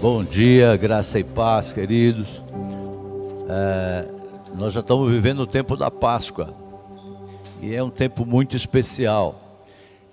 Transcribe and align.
Bom 0.00 0.22
dia, 0.22 0.76
graça 0.76 1.18
e 1.18 1.24
paz, 1.24 1.72
queridos. 1.72 2.28
É, 3.48 4.08
nós 4.54 4.72
já 4.72 4.78
estamos 4.78 5.10
vivendo 5.10 5.40
o 5.40 5.46
tempo 5.46 5.76
da 5.76 5.90
Páscoa 5.90 6.54
e 7.60 7.74
é 7.74 7.82
um 7.82 7.90
tempo 7.90 8.24
muito 8.24 8.54
especial. 8.54 9.60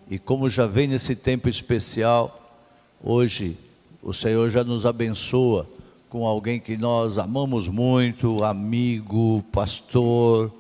E 0.10 0.18
como 0.18 0.50
já 0.50 0.66
vem 0.66 0.88
nesse 0.88 1.16
tempo 1.16 1.48
especial, 1.48 2.66
hoje 3.04 3.60
o 4.02 4.12
Senhor 4.12 4.50
já 4.50 4.64
nos 4.64 4.88
abençoa 4.88 5.68
com 6.10 6.26
alguém 6.26 6.60
que 6.60 6.76
nós 6.76 7.20
amamos 7.20 7.68
muito, 7.68 8.44
amigo, 8.44 9.44
pastor, 9.52 10.52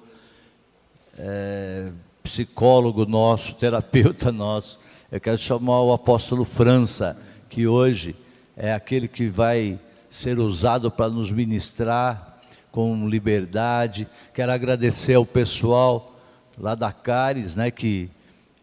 é, 1.18 1.92
psicólogo 2.22 3.08
nosso, 3.08 3.56
terapeuta 3.56 4.30
nosso. 4.32 4.78
Eu 5.12 5.20
quero 5.20 5.40
chamar 5.40 5.82
o 5.82 5.94
apóstolo 5.94 6.46
França, 6.46 7.20
que 7.50 7.66
hoje 7.66 8.16
é 8.56 8.74
aquele 8.74 9.08
que 9.08 9.28
vai 9.28 9.80
ser 10.10 10.40
usado 10.40 10.90
para 10.90 11.10
nos 11.10 11.32
ministrar 11.32 12.40
com 12.72 13.08
liberdade. 13.08 14.08
Quero 14.34 14.52
agradecer 14.52 15.16
ao 15.16 15.26
pessoal 15.26 16.16
lá 16.58 16.76
da 16.76 16.92
Cares, 16.92 17.56
né, 17.56 17.70
que 17.70 18.10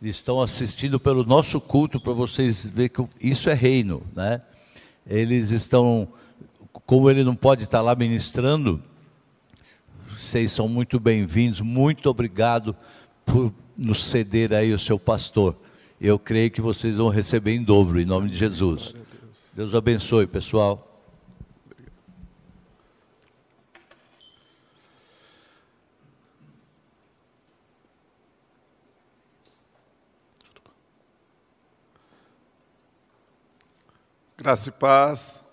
estão 0.00 0.40
assistindo 0.40 0.98
pelo 0.98 1.24
nosso 1.24 1.60
culto 1.60 2.00
para 2.00 2.12
vocês 2.12 2.66
verem 2.66 2.90
que 2.90 3.06
isso 3.20 3.48
é 3.50 3.54
reino, 3.54 4.02
né? 4.14 4.40
Eles 5.06 5.50
estão, 5.50 6.08
como 6.86 7.10
ele 7.10 7.22
não 7.22 7.34
pode 7.34 7.64
estar 7.64 7.80
lá 7.80 7.94
ministrando, 7.94 8.82
vocês 10.08 10.52
são 10.52 10.68
muito 10.68 11.00
bem-vindos. 11.00 11.60
Muito 11.60 12.08
obrigado 12.08 12.74
por 13.24 13.52
nos 13.76 14.04
ceder 14.04 14.52
aí 14.52 14.72
o 14.72 14.78
seu 14.78 14.98
pastor. 14.98 15.56
Eu 16.00 16.18
creio 16.18 16.50
que 16.50 16.60
vocês 16.60 16.96
vão 16.96 17.08
receber 17.08 17.54
em 17.54 17.62
dobro, 17.62 18.00
em 18.00 18.04
nome 18.04 18.30
de 18.30 18.36
Jesus. 18.36 18.94
Deus 19.54 19.74
abençoe, 19.74 20.26
pessoal. 20.26 20.88
Graça 34.38 34.70
e 34.70 34.72
paz. 34.72 35.44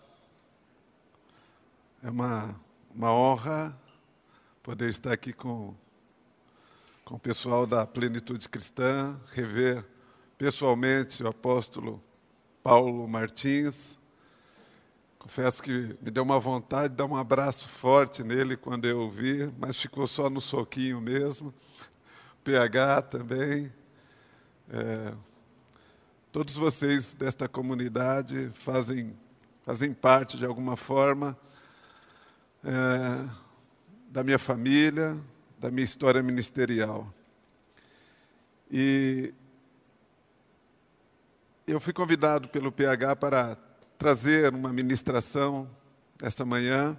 É 2.01 2.09
uma, 2.09 2.55
uma 2.95 3.11
honra 3.13 3.77
poder 4.63 4.87
estar 4.89 5.11
aqui 5.11 5.33
com, 5.33 5.75
com 7.03 7.15
o 7.15 7.19
pessoal 7.19 7.67
da 7.67 7.85
Plenitude 7.85 8.47
Cristã, 8.47 9.19
rever 9.33 9.85
pessoalmente 10.37 11.21
o 11.21 11.27
apóstolo 11.27 12.01
Paulo 12.63 13.07
Martins. 13.07 13.97
Confesso 15.17 15.63
que 15.63 15.95
me 16.01 16.11
deu 16.11 16.23
uma 16.23 16.39
vontade 16.39 16.89
de 16.89 16.95
dar 16.95 17.05
um 17.05 17.15
abraço 17.15 17.67
forte 17.69 18.23
nele 18.23 18.57
quando 18.57 18.85
eu 18.85 18.99
o 18.99 19.09
vi, 19.09 19.51
mas 19.57 19.79
ficou 19.79 20.05
só 20.07 20.29
no 20.29 20.41
soquinho 20.41 20.99
mesmo. 20.99 21.53
PH 22.43 23.01
também. 23.03 23.71
É, 24.69 25.13
todos 26.31 26.55
vocês 26.55 27.13
desta 27.13 27.47
comunidade 27.47 28.49
fazem, 28.53 29.17
fazem 29.61 29.93
parte 29.93 30.37
de 30.37 30.45
alguma 30.45 30.75
forma 30.75 31.37
é, 32.63 33.29
da 34.09 34.23
minha 34.23 34.39
família, 34.39 35.17
da 35.57 35.71
minha 35.71 35.85
história 35.85 36.21
ministerial. 36.21 37.11
E 38.69 39.33
eu 41.71 41.79
fui 41.79 41.93
convidado 41.93 42.49
pelo 42.49 42.71
PH 42.71 43.15
para 43.17 43.55
trazer 43.95 44.55
uma 44.55 44.73
ministração 44.73 45.69
esta 46.19 46.43
manhã 46.43 46.97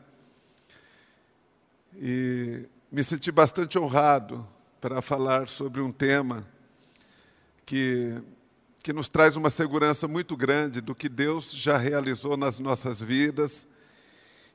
e 1.96 2.66
me 2.90 3.02
senti 3.02 3.32
bastante 3.32 3.76
honrado 3.78 4.46
para 4.80 5.02
falar 5.02 5.48
sobre 5.48 5.80
um 5.80 5.90
tema 5.90 6.46
que, 7.66 8.16
que 8.80 8.92
nos 8.92 9.08
traz 9.08 9.36
uma 9.36 9.50
segurança 9.50 10.06
muito 10.06 10.36
grande 10.36 10.80
do 10.80 10.94
que 10.94 11.08
Deus 11.08 11.50
já 11.50 11.76
realizou 11.76 12.36
nas 12.36 12.60
nossas 12.60 13.00
vidas 13.00 13.66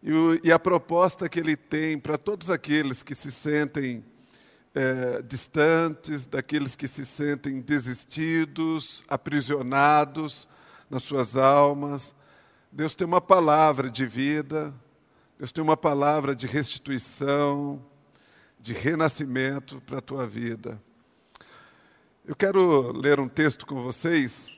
e, 0.01 0.13
o, 0.13 0.39
e 0.41 0.49
a 0.49 0.57
proposta 0.57 1.27
que 1.27 1.41
Ele 1.41 1.57
tem 1.57 1.99
para 1.99 2.17
todos 2.17 2.49
aqueles 2.49 3.03
que 3.03 3.13
se 3.13 3.33
sentem 3.33 4.01
é, 4.75 5.21
distantes, 5.21 6.27
daqueles 6.27 6.75
que 6.75 6.87
se 6.87 7.05
sentem 7.05 7.61
desistidos, 7.61 9.01
aprisionados 9.07 10.49
nas 10.89 11.01
suas 11.03 11.37
almas. 11.37 12.13
Deus 12.69 12.93
tem 12.93 13.07
uma 13.07 13.21
palavra 13.21 13.89
de 13.89 14.05
vida, 14.05 14.75
Deus 15.37 15.53
tem 15.53 15.63
uma 15.63 15.77
palavra 15.77 16.35
de 16.35 16.45
restituição, 16.45 17.83
de 18.59 18.73
renascimento 18.73 19.81
para 19.81 19.99
a 19.99 20.01
tua 20.01 20.27
vida. 20.27 20.81
Eu 22.25 22.35
quero 22.35 22.91
ler 22.91 23.19
um 23.19 23.29
texto 23.29 23.65
com 23.65 23.81
vocês 23.81 24.57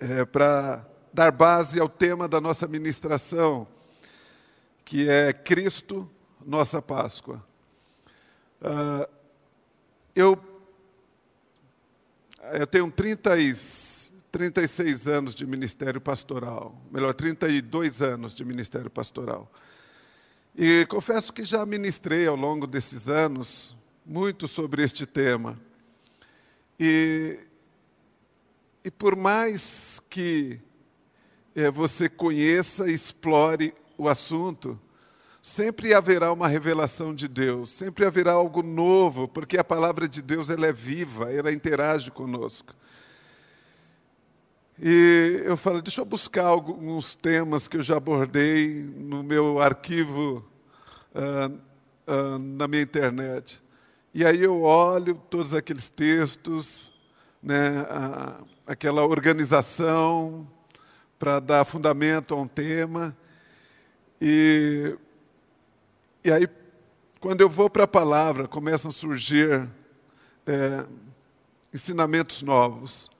é, 0.00 0.24
para 0.24 0.86
dar 1.12 1.30
base 1.30 1.78
ao 1.78 1.88
tema 1.88 2.26
da 2.26 2.40
nossa 2.40 2.66
ministração, 2.66 3.68
que 4.84 5.08
é 5.08 5.32
Cristo, 5.32 6.10
nossa 6.44 6.80
Páscoa. 6.80 7.44
Uh, 8.64 9.06
eu, 10.16 10.42
eu 12.54 12.66
tenho 12.66 12.90
30 12.90 13.38
e, 13.38 13.52
36 14.32 15.06
anos 15.06 15.34
de 15.34 15.46
ministério 15.46 16.00
pastoral, 16.00 16.74
melhor, 16.90 17.12
32 17.12 18.00
anos 18.00 18.34
de 18.34 18.42
ministério 18.42 18.88
pastoral. 18.88 19.52
E 20.56 20.86
confesso 20.86 21.30
que 21.30 21.44
já 21.44 21.66
ministrei 21.66 22.26
ao 22.26 22.36
longo 22.36 22.66
desses 22.66 23.10
anos 23.10 23.76
muito 24.02 24.48
sobre 24.48 24.82
este 24.82 25.04
tema. 25.04 25.60
E, 26.80 27.38
e 28.82 28.90
por 28.90 29.14
mais 29.14 30.00
que 30.08 30.58
é, 31.54 31.70
você 31.70 32.08
conheça 32.08 32.88
e 32.88 32.94
explore 32.94 33.74
o 33.98 34.08
assunto, 34.08 34.80
sempre 35.44 35.92
haverá 35.92 36.32
uma 36.32 36.48
revelação 36.48 37.14
de 37.14 37.28
Deus, 37.28 37.70
sempre 37.70 38.06
haverá 38.06 38.32
algo 38.32 38.62
novo, 38.62 39.28
porque 39.28 39.58
a 39.58 39.62
palavra 39.62 40.08
de 40.08 40.22
Deus 40.22 40.48
ela 40.48 40.66
é 40.66 40.72
viva, 40.72 41.30
ela 41.30 41.52
interage 41.52 42.10
conosco. 42.10 42.74
E 44.80 45.42
eu 45.44 45.54
falei, 45.54 45.82
deixa 45.82 46.00
eu 46.00 46.06
buscar 46.06 46.46
alguns 46.46 47.14
temas 47.14 47.68
que 47.68 47.76
eu 47.76 47.82
já 47.82 47.98
abordei 47.98 48.84
no 48.96 49.22
meu 49.22 49.60
arquivo 49.60 50.42
uh, 51.14 51.54
uh, 52.10 52.38
na 52.38 52.66
minha 52.66 52.82
internet. 52.82 53.62
E 54.14 54.24
aí 54.24 54.42
eu 54.42 54.62
olho 54.62 55.14
todos 55.28 55.54
aqueles 55.54 55.90
textos, 55.90 56.90
né, 57.42 57.82
uh, 57.82 58.46
aquela 58.66 59.04
organização 59.04 60.50
para 61.18 61.38
dar 61.38 61.66
fundamento 61.66 62.32
a 62.32 62.38
um 62.38 62.48
tema. 62.48 63.14
E 64.18 64.96
e 66.24 66.32
aí, 66.32 66.48
quando 67.20 67.42
eu 67.42 67.50
vou 67.50 67.68
para 67.68 67.84
a 67.84 67.88
palavra, 67.88 68.48
começam 68.48 68.88
a 68.88 68.92
surgir 68.92 69.68
é, 70.46 70.86
ensinamentos 71.72 72.42
novos. 72.42 73.10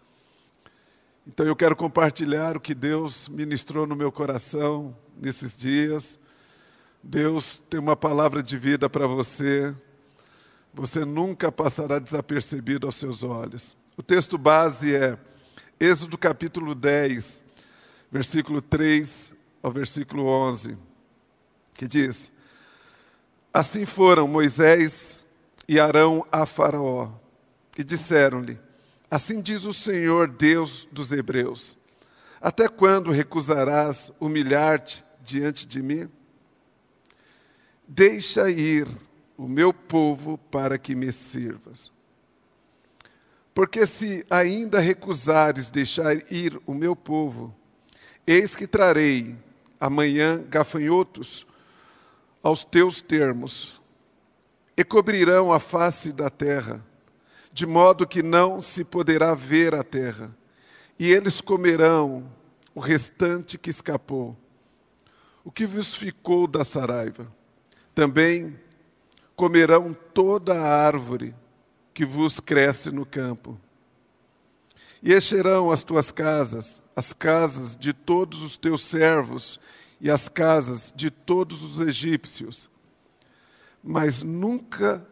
Então 1.26 1.44
eu 1.44 1.54
quero 1.54 1.76
compartilhar 1.76 2.56
o 2.56 2.60
que 2.60 2.74
Deus 2.74 3.28
ministrou 3.28 3.86
no 3.86 3.94
meu 3.94 4.10
coração 4.10 4.96
nesses 5.20 5.54
dias. 5.54 6.18
Deus 7.02 7.62
tem 7.68 7.78
uma 7.78 7.94
palavra 7.94 8.42
de 8.42 8.56
vida 8.56 8.88
para 8.88 9.06
você. 9.06 9.74
Você 10.72 11.04
nunca 11.04 11.52
passará 11.52 11.98
desapercebido 11.98 12.86
aos 12.86 12.94
seus 12.94 13.22
olhos. 13.22 13.76
O 13.98 14.02
texto 14.02 14.38
base 14.38 14.94
é 14.94 15.18
Êxodo 15.78 16.16
capítulo 16.16 16.74
10, 16.74 17.44
versículo 18.10 18.62
3 18.62 19.34
ao 19.62 19.70
versículo 19.70 20.24
11, 20.26 20.78
que 21.74 21.86
diz: 21.86 22.32
Assim 23.54 23.86
foram 23.86 24.26
Moisés 24.26 25.24
e 25.68 25.78
Arão 25.78 26.26
a 26.32 26.44
Faraó 26.44 27.12
e 27.78 27.84
disseram-lhe: 27.84 28.58
Assim 29.08 29.40
diz 29.40 29.64
o 29.64 29.72
Senhor 29.72 30.26
Deus 30.26 30.88
dos 30.90 31.12
Hebreus: 31.12 31.78
Até 32.40 32.66
quando 32.66 33.12
recusarás 33.12 34.10
humilhar-te 34.18 35.04
diante 35.22 35.68
de 35.68 35.80
mim? 35.80 36.10
Deixa 37.86 38.50
ir 38.50 38.88
o 39.36 39.46
meu 39.46 39.72
povo 39.72 40.36
para 40.50 40.76
que 40.76 40.96
me 40.96 41.12
sirvas. 41.12 41.92
Porque 43.54 43.86
se 43.86 44.26
ainda 44.28 44.80
recusares 44.80 45.70
deixar 45.70 46.16
ir 46.28 46.60
o 46.66 46.74
meu 46.74 46.96
povo, 46.96 47.54
eis 48.26 48.56
que 48.56 48.66
trarei 48.66 49.36
amanhã 49.78 50.42
gafanhotos 50.48 51.46
aos 52.44 52.62
teus 52.62 53.00
termos, 53.00 53.80
e 54.76 54.84
cobrirão 54.84 55.50
a 55.50 55.58
face 55.58 56.12
da 56.12 56.28
terra, 56.28 56.84
de 57.50 57.64
modo 57.64 58.06
que 58.06 58.22
não 58.22 58.60
se 58.60 58.84
poderá 58.84 59.34
ver 59.34 59.74
a 59.74 59.82
terra, 59.82 60.36
e 60.98 61.10
eles 61.10 61.40
comerão 61.40 62.30
o 62.74 62.80
restante 62.80 63.56
que 63.56 63.70
escapou, 63.70 64.36
o 65.42 65.50
que 65.50 65.66
vos 65.66 65.94
ficou 65.94 66.46
da 66.46 66.64
saraiva. 66.64 67.32
Também 67.94 68.60
comerão 69.34 69.96
toda 70.12 70.54
a 70.54 70.86
árvore 70.86 71.34
que 71.94 72.04
vos 72.04 72.40
cresce 72.40 72.90
no 72.90 73.06
campo. 73.06 73.58
E 75.02 75.14
encherão 75.14 75.70
as 75.70 75.82
tuas 75.82 76.10
casas, 76.10 76.82
as 76.94 77.12
casas 77.12 77.76
de 77.76 77.92
todos 77.92 78.42
os 78.42 78.56
teus 78.56 78.84
servos 78.84 79.60
e 80.00 80.10
as 80.10 80.28
casas 80.28 80.92
de 80.94 81.10
todos 81.10 81.62
os 81.62 81.80
egípcios, 81.80 82.68
mas 83.82 84.22
nunca, 84.22 85.06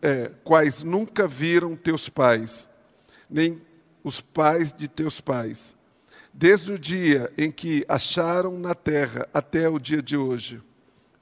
é, 0.00 0.30
quais 0.42 0.84
nunca 0.84 1.26
viram 1.26 1.76
teus 1.76 2.08
pais, 2.08 2.68
nem 3.28 3.60
os 4.02 4.20
pais 4.20 4.72
de 4.72 4.86
teus 4.86 5.20
pais, 5.20 5.76
desde 6.32 6.72
o 6.72 6.78
dia 6.78 7.32
em 7.38 7.50
que 7.50 7.84
acharam 7.88 8.58
na 8.58 8.74
terra 8.74 9.28
até 9.32 9.68
o 9.68 9.78
dia 9.78 10.02
de 10.02 10.16
hoje. 10.16 10.62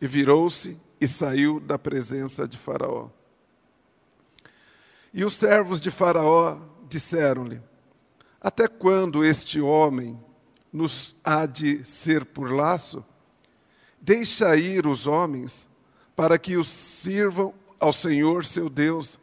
E 0.00 0.06
virou-se 0.06 0.80
e 1.00 1.06
saiu 1.06 1.60
da 1.60 1.78
presença 1.78 2.46
de 2.48 2.58
Faraó. 2.58 3.08
E 5.14 5.24
os 5.24 5.34
servos 5.34 5.80
de 5.80 5.90
Faraó 5.90 6.58
disseram-lhe: 6.88 7.60
Até 8.40 8.66
quando 8.66 9.24
este 9.24 9.60
homem 9.60 10.18
nos 10.72 11.14
há 11.22 11.46
de 11.46 11.84
ser 11.84 12.24
por 12.24 12.50
laço? 12.50 13.04
Deixa 14.00 14.56
ir 14.56 14.86
os 14.86 15.06
homens, 15.06 15.68
para 16.16 16.38
que 16.38 16.56
os 16.56 16.68
sirvam 16.68 17.54
ao 17.78 17.92
Senhor 17.92 18.44
seu 18.44 18.68
Deus. 18.68 19.18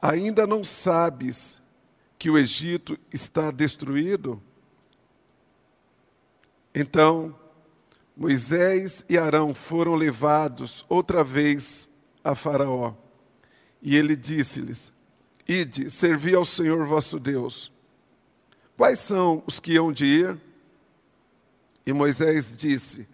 Ainda 0.00 0.46
não 0.46 0.62
sabes 0.64 1.60
que 2.18 2.30
o 2.30 2.38
Egito 2.38 2.98
está 3.12 3.50
destruído? 3.50 4.42
Então 6.74 7.34
Moisés 8.18 9.06
e 9.08 9.16
Arão 9.16 9.54
foram 9.54 9.94
levados 9.94 10.84
outra 10.88 11.22
vez 11.22 11.88
a 12.24 12.34
Faraó. 12.34 12.92
E 13.80 13.96
ele 13.96 14.16
disse-lhes: 14.16 14.92
Ide, 15.46 15.88
servi 15.88 16.34
ao 16.34 16.44
Senhor 16.44 16.84
vosso 16.84 17.20
Deus. 17.20 17.70
Quais 18.78 19.00
são 19.00 19.42
os 19.44 19.58
que 19.58 19.76
hão 19.76 19.92
de 19.92 20.06
ir? 20.06 20.40
E 21.84 21.92
Moisés 21.92 22.56
disse: 22.56 23.08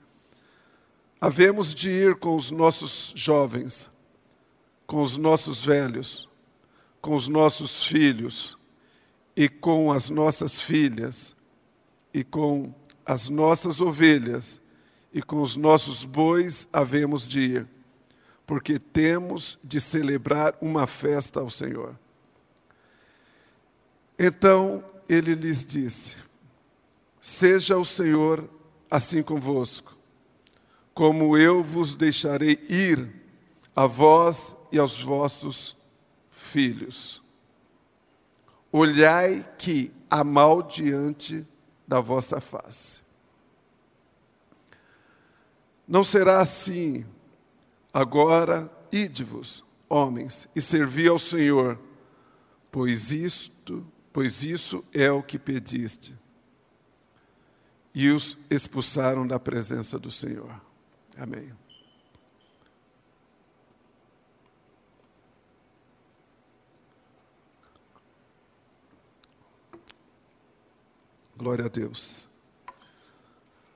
Havemos 1.19 1.75
de 1.75 1.89
ir 1.89 2.17
com 2.17 2.37
os 2.37 2.51
nossos 2.51 3.15
jovens, 3.17 3.89
com 4.87 5.03
os 5.03 5.17
nossos 5.17 5.65
velhos, 5.65 6.29
com 7.01 7.15
os 7.15 7.29
nossos 7.29 7.83
filhos, 7.83 8.59
e 9.35 9.49
com 9.49 9.91
as 9.91 10.11
nossas 10.11 10.61
filhas, 10.61 11.35
e 12.13 12.23
com 12.23 12.75
as 13.07 13.31
nossas 13.31 13.81
ovelhas, 13.81 14.61
e 15.15 15.23
com 15.23 15.41
os 15.41 15.57
nossos 15.57 16.05
bois 16.05 16.69
havemos 16.75 17.27
de 17.27 17.41
ir, 17.41 17.69
porque 18.47 18.79
temos 18.79 19.59
de 19.65 19.81
celebrar 19.81 20.59
uma 20.61 20.87
festa 20.87 21.41
ao 21.41 21.49
Senhor. 21.49 21.99
Então 24.19 24.85
ele 25.09 25.35
lhes 25.35 25.65
disse: 25.65 26.17
Seja 27.21 27.77
o 27.77 27.85
Senhor 27.85 28.49
assim 28.91 29.23
convosco, 29.23 29.97
como 30.93 31.37
eu 31.37 31.63
vos 31.63 31.95
deixarei 31.95 32.59
ir 32.69 33.23
a 33.75 33.87
vós 33.87 34.57
e 34.71 34.79
aos 34.79 35.01
vossos 35.01 35.77
filhos. 36.31 37.23
Olhai 38.71 39.49
que 39.59 39.93
há 40.11 40.23
mal 40.23 40.63
diante 40.63 41.47
da 41.87 42.01
vossa 42.01 42.41
face. 42.41 43.03
Não 45.87 46.03
será 46.03 46.41
assim. 46.41 47.07
Agora, 47.93 48.71
ide-vos, 48.91 49.63
homens, 49.89 50.49
e 50.57 50.61
servi 50.61 51.07
ao 51.07 51.19
Senhor, 51.19 51.79
pois 52.73 53.13
isto 53.13 53.87
pois 54.15 54.45
isso 54.45 54.85
é 54.95 55.11
o 55.11 55.25
que 55.25 55.41
pediste. 55.41 56.17
E 57.93 58.11
os 58.11 58.39
expulsaram 58.49 59.27
da 59.27 59.41
presença 59.41 59.99
do 59.99 60.09
Senhor. 60.09 60.55
Amém. 61.19 61.53
Glória 71.37 71.65
a 71.65 71.69
Deus. 71.69 72.29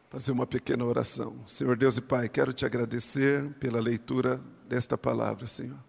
Fazer 0.09 0.31
uma 0.31 0.47
pequena 0.47 0.85
oração. 0.85 1.37
Senhor 1.49 1.77
Deus 1.77 1.99
e 1.99 2.01
Pai, 2.01 2.29
quero 2.29 2.53
te 2.53 2.65
agradecer 2.65 3.53
pela 3.55 3.81
leitura 3.81 4.41
desta 4.69 4.97
palavra, 4.97 5.49
Senhor. 5.49 5.83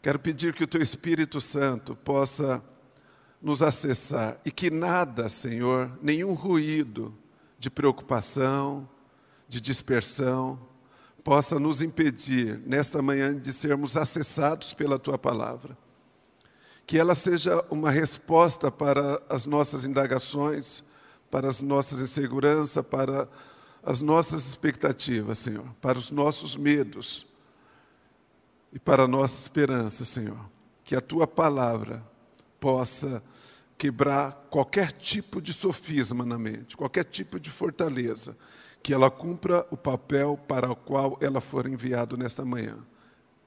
Quero 0.00 0.20
pedir 0.20 0.54
que 0.54 0.62
o 0.62 0.68
teu 0.68 0.80
Espírito 0.80 1.40
Santo 1.40 1.96
possa 1.96 2.62
nos 3.44 3.60
acessar 3.60 4.40
e 4.42 4.50
que 4.50 4.70
nada, 4.70 5.28
Senhor, 5.28 5.92
nenhum 6.00 6.32
ruído 6.32 7.14
de 7.58 7.68
preocupação, 7.68 8.88
de 9.46 9.60
dispersão, 9.60 10.58
possa 11.22 11.60
nos 11.60 11.82
impedir 11.82 12.58
nesta 12.64 13.02
manhã 13.02 13.38
de 13.38 13.52
sermos 13.52 13.98
acessados 13.98 14.72
pela 14.72 14.98
tua 14.98 15.18
palavra. 15.18 15.76
Que 16.86 16.98
ela 16.98 17.14
seja 17.14 17.62
uma 17.70 17.90
resposta 17.90 18.70
para 18.70 19.20
as 19.28 19.44
nossas 19.44 19.84
indagações, 19.84 20.82
para 21.30 21.46
as 21.46 21.60
nossas 21.60 22.00
inseguranças, 22.00 22.82
para 22.86 23.28
as 23.82 24.00
nossas 24.00 24.46
expectativas, 24.46 25.38
Senhor, 25.38 25.66
para 25.82 25.98
os 25.98 26.10
nossos 26.10 26.56
medos 26.56 27.26
e 28.72 28.78
para 28.78 29.02
a 29.02 29.08
nossa 29.08 29.38
esperança, 29.42 30.02
Senhor. 30.02 30.40
Que 30.82 30.96
a 30.96 31.00
tua 31.02 31.26
palavra 31.26 32.02
possa 32.58 33.22
quebrar 33.76 34.32
qualquer 34.50 34.92
tipo 34.92 35.40
de 35.40 35.52
sofisma 35.52 36.24
na 36.24 36.38
mente, 36.38 36.76
qualquer 36.76 37.04
tipo 37.04 37.40
de 37.40 37.50
fortaleza, 37.50 38.36
que 38.82 38.92
ela 38.92 39.10
cumpra 39.10 39.66
o 39.70 39.76
papel 39.76 40.38
para 40.46 40.70
o 40.70 40.76
qual 40.76 41.18
ela 41.20 41.40
for 41.40 41.66
enviada 41.66 42.16
nesta 42.16 42.44
manhã. 42.44 42.78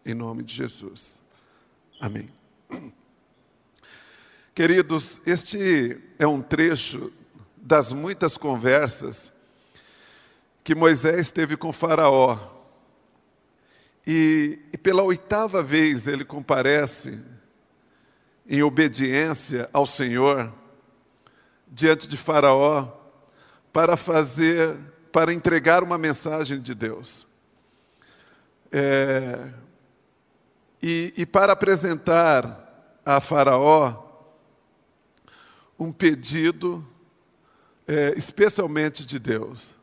Em 0.05 0.13
nome 0.13 0.43
de 0.43 0.53
Jesus. 0.53 1.21
Amém. 1.99 2.29
Queridos, 4.53 5.21
este 5.25 6.01
é 6.17 6.25
um 6.25 6.41
trecho 6.41 7.11
das 7.55 7.93
muitas 7.93 8.37
conversas 8.37 9.31
que 10.63 10.73
Moisés 10.73 11.31
teve 11.31 11.55
com 11.55 11.71
Faraó. 11.71 12.37
E, 14.05 14.59
e 14.73 14.77
pela 14.77 15.03
oitava 15.03 15.61
vez 15.61 16.07
ele 16.07 16.25
comparece 16.25 17.21
em 18.47 18.63
obediência 18.63 19.69
ao 19.73 19.85
Senhor 19.85 20.53
diante 21.67 22.07
de 22.07 22.15
Faraó 22.15 22.87
para 23.73 23.97
fazer, 23.97 24.77
para 25.11 25.33
entregar 25.33 25.83
uma 25.83 25.97
mensagem 25.97 26.59
de 26.61 26.73
Deus. 26.73 27.27
É, 28.71 29.49
e, 30.81 31.13
e 31.17 31.25
para 31.25 31.53
apresentar 31.53 32.99
a 33.05 33.19
Faraó 33.19 34.05
um 35.79 35.91
pedido, 35.91 36.85
é, 37.87 38.13
especialmente 38.17 39.05
de 39.05 39.19
Deus, 39.19 39.73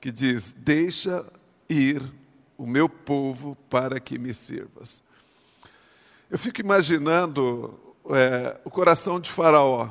que 0.00 0.12
diz: 0.12 0.52
Deixa 0.52 1.24
ir 1.68 2.02
o 2.56 2.66
meu 2.66 2.88
povo 2.88 3.56
para 3.68 3.98
que 3.98 4.18
me 4.18 4.32
sirvas. 4.32 5.02
Eu 6.30 6.38
fico 6.38 6.60
imaginando 6.60 7.78
é, 8.14 8.56
o 8.64 8.70
coração 8.70 9.18
de 9.18 9.30
Faraó 9.30 9.88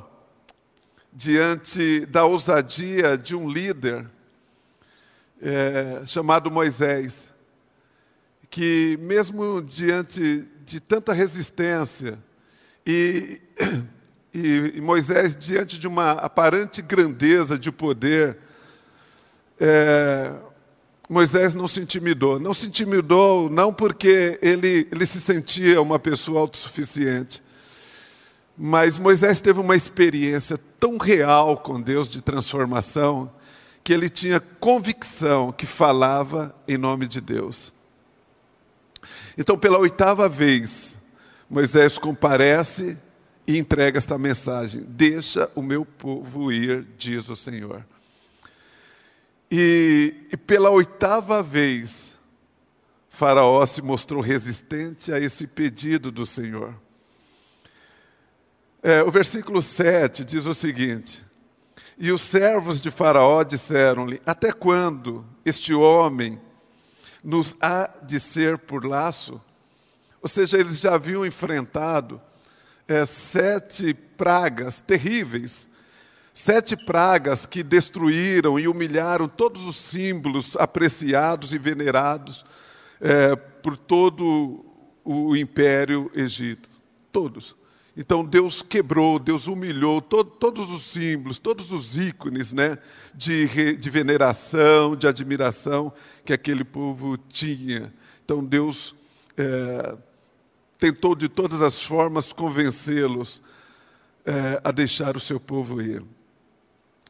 diante 1.12 2.06
da 2.06 2.26
ousadia 2.26 3.18
de 3.18 3.36
um 3.36 3.50
líder 3.50 4.08
é, 5.42 6.02
chamado 6.06 6.50
Moisés, 6.50 7.34
que, 8.50 8.98
mesmo 9.02 9.62
diante 9.62 10.48
de 10.66 10.80
tanta 10.80 11.14
resistência, 11.14 12.18
e, 12.86 13.42
e, 14.34 14.74
e 14.76 14.82
Moisés, 14.82 15.36
diante 15.36 15.78
de 15.78 15.88
uma 15.88 16.12
aparente 16.12 16.82
grandeza 16.82 17.58
de 17.58 17.72
poder, 17.72 18.38
é, 19.60 20.32
Moisés 21.10 21.56
não 21.56 21.68
se 21.68 21.82
intimidou. 21.82 22.40
Não 22.40 22.54
se 22.54 22.68
intimidou 22.68 23.50
não 23.50 23.74
porque 23.74 24.40
ele, 24.42 24.88
ele 24.92 25.06
se 25.06 25.20
sentia 25.20 25.82
uma 25.82 26.00
pessoa 26.00 26.40
autossuficiente, 26.40 27.44
mas 28.64 29.00
Moisés 29.00 29.42
teve 29.42 29.60
uma 29.60 29.76
experiência 29.76 30.56
tão 30.80 31.00
real 31.00 31.58
com 31.58 31.82
Deus 31.82 32.12
de 32.12 32.22
transformação 32.22 33.34
que 33.84 33.92
ele 33.92 34.08
tinha 34.08 34.40
convicção 34.40 35.52
que 35.52 35.66
falava 35.66 36.56
em 36.68 36.78
nome 36.78 37.08
de 37.08 37.20
Deus. 37.20 37.74
Então, 39.36 39.58
pela 39.58 39.80
oitava 39.80 40.30
vez, 40.30 41.00
Moisés 41.50 41.98
comparece 41.98 43.00
e 43.48 43.58
entrega 43.58 43.98
esta 43.98 44.16
mensagem: 44.20 44.86
Deixa 44.88 45.50
o 45.56 45.64
meu 45.64 45.84
povo 45.84 46.52
ir, 46.52 46.86
diz 47.00 47.30
o 47.30 47.36
Senhor. 47.36 47.84
E, 49.50 50.28
e 50.32 50.38
pela 50.38 50.70
oitava 50.70 51.42
vez, 51.42 52.14
Faraó 53.10 53.66
se 53.66 53.82
mostrou 53.82 54.22
resistente 54.22 55.12
a 55.12 55.20
esse 55.20 55.48
pedido 55.48 56.12
do 56.12 56.28
Senhor. 56.28 56.76
É, 58.84 59.04
o 59.04 59.12
versículo 59.12 59.62
7 59.62 60.24
diz 60.26 60.48
o 60.48 60.54
seguinte: 60.56 61.24
E 62.00 62.12
os 62.12 62.22
servos 62.22 62.82
de 62.82 62.90
Faraó 62.90 63.44
disseram-lhe: 63.44 64.20
Até 64.26 64.52
quando 64.52 65.24
este 65.46 65.72
homem 65.72 66.42
nos 67.24 67.56
há 67.62 67.88
de 68.02 68.20
ser 68.20 68.58
por 68.58 68.84
laço? 68.84 69.40
Ou 70.20 70.28
seja, 70.28 70.58
eles 70.58 70.80
já 70.80 70.96
haviam 70.96 71.24
enfrentado 71.24 72.20
é, 72.88 73.06
sete 73.06 73.94
pragas 73.94 74.80
terríveis, 74.80 75.70
sete 76.34 76.76
pragas 76.76 77.46
que 77.46 77.62
destruíram 77.62 78.60
e 78.60 78.68
humilharam 78.68 79.28
todos 79.28 79.64
os 79.64 79.76
símbolos 79.76 80.58
apreciados 80.58 81.54
e 81.54 81.60
venerados 81.60 82.44
é, 83.00 83.36
por 83.36 83.78
todo 83.78 84.66
o 85.04 85.36
império 85.36 86.10
egito. 86.16 86.68
Todos. 87.12 87.61
Então 87.96 88.24
Deus 88.24 88.62
quebrou, 88.62 89.20
Deus 89.20 89.48
humilhou 89.48 90.02
todos 90.02 90.72
os 90.72 90.84
símbolos, 90.84 91.38
todos 91.38 91.74
os 91.74 91.98
ícones 91.98 92.54
né, 92.54 92.78
de, 93.14 93.76
de 93.76 93.90
veneração, 93.90 94.96
de 94.96 95.08
admiração 95.08 95.92
que 96.24 96.32
aquele 96.32 96.64
povo 96.64 97.18
tinha. 97.18 97.94
Então 98.24 98.46
Deus 98.46 98.96
é, 99.38 99.98
tentou 100.78 101.16
de 101.16 101.28
todas 101.28 101.62
as 101.62 101.84
formas 101.84 102.32
convencê-los 102.32 103.42
é, 104.26 104.62
a 104.64 104.72
deixar 104.72 105.18
o 105.18 105.20
seu 105.20 105.40
povo 105.40 105.82
ir. 105.82 106.02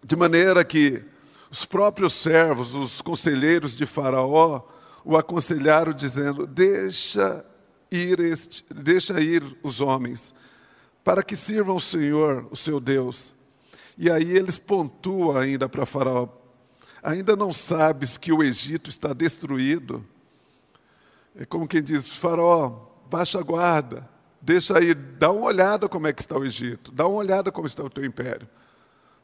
De 0.03 0.15
maneira 0.15 0.65
que 0.65 1.03
os 1.51 1.63
próprios 1.63 2.13
servos, 2.13 2.73
os 2.73 3.01
conselheiros 3.01 3.75
de 3.75 3.85
Faraó, 3.85 4.63
o 5.05 5.15
aconselharam 5.15 5.93
dizendo: 5.93 6.47
Deixa 6.47 7.45
ir, 7.91 8.19
este, 8.19 8.65
deixa 8.73 9.21
ir 9.21 9.43
os 9.61 9.79
homens 9.79 10.33
para 11.03 11.24
que 11.24 11.36
sirvam 11.36 11.75
o 11.75 11.81
Senhor, 11.81 12.48
o 12.51 12.55
seu 12.55 12.79
Deus. 12.79 13.36
E 13.98 14.10
aí 14.10 14.36
eles 14.36 14.58
pontuam 14.58 15.38
ainda 15.38 15.67
para 15.67 15.86
Faraó: 15.86 16.27
ainda 17.01 17.36
não 17.36 17.51
sabes 17.51 18.17
que 18.17 18.31
o 18.31 18.43
Egito 18.43 18.89
está 18.89 19.13
destruído? 19.13 20.05
É 21.36 21.46
como 21.46 21.67
quem 21.67 21.81
diz: 21.81 22.08
Faraó, 22.08 22.88
baixa 23.10 23.39
a 23.39 23.43
guarda, 23.43 24.08
deixa 24.41 24.77
aí, 24.77 24.93
dá 24.93 25.31
uma 25.31 25.46
olhada 25.46 25.89
como 25.89 26.08
é 26.08 26.13
que 26.13 26.22
está 26.22 26.38
o 26.38 26.46
Egito, 26.46 26.91
dá 26.91 27.08
uma 27.08 27.17
olhada 27.17 27.51
como 27.51 27.67
está 27.67 27.84
o 27.84 27.89
teu 27.89 28.05
império. 28.05 28.48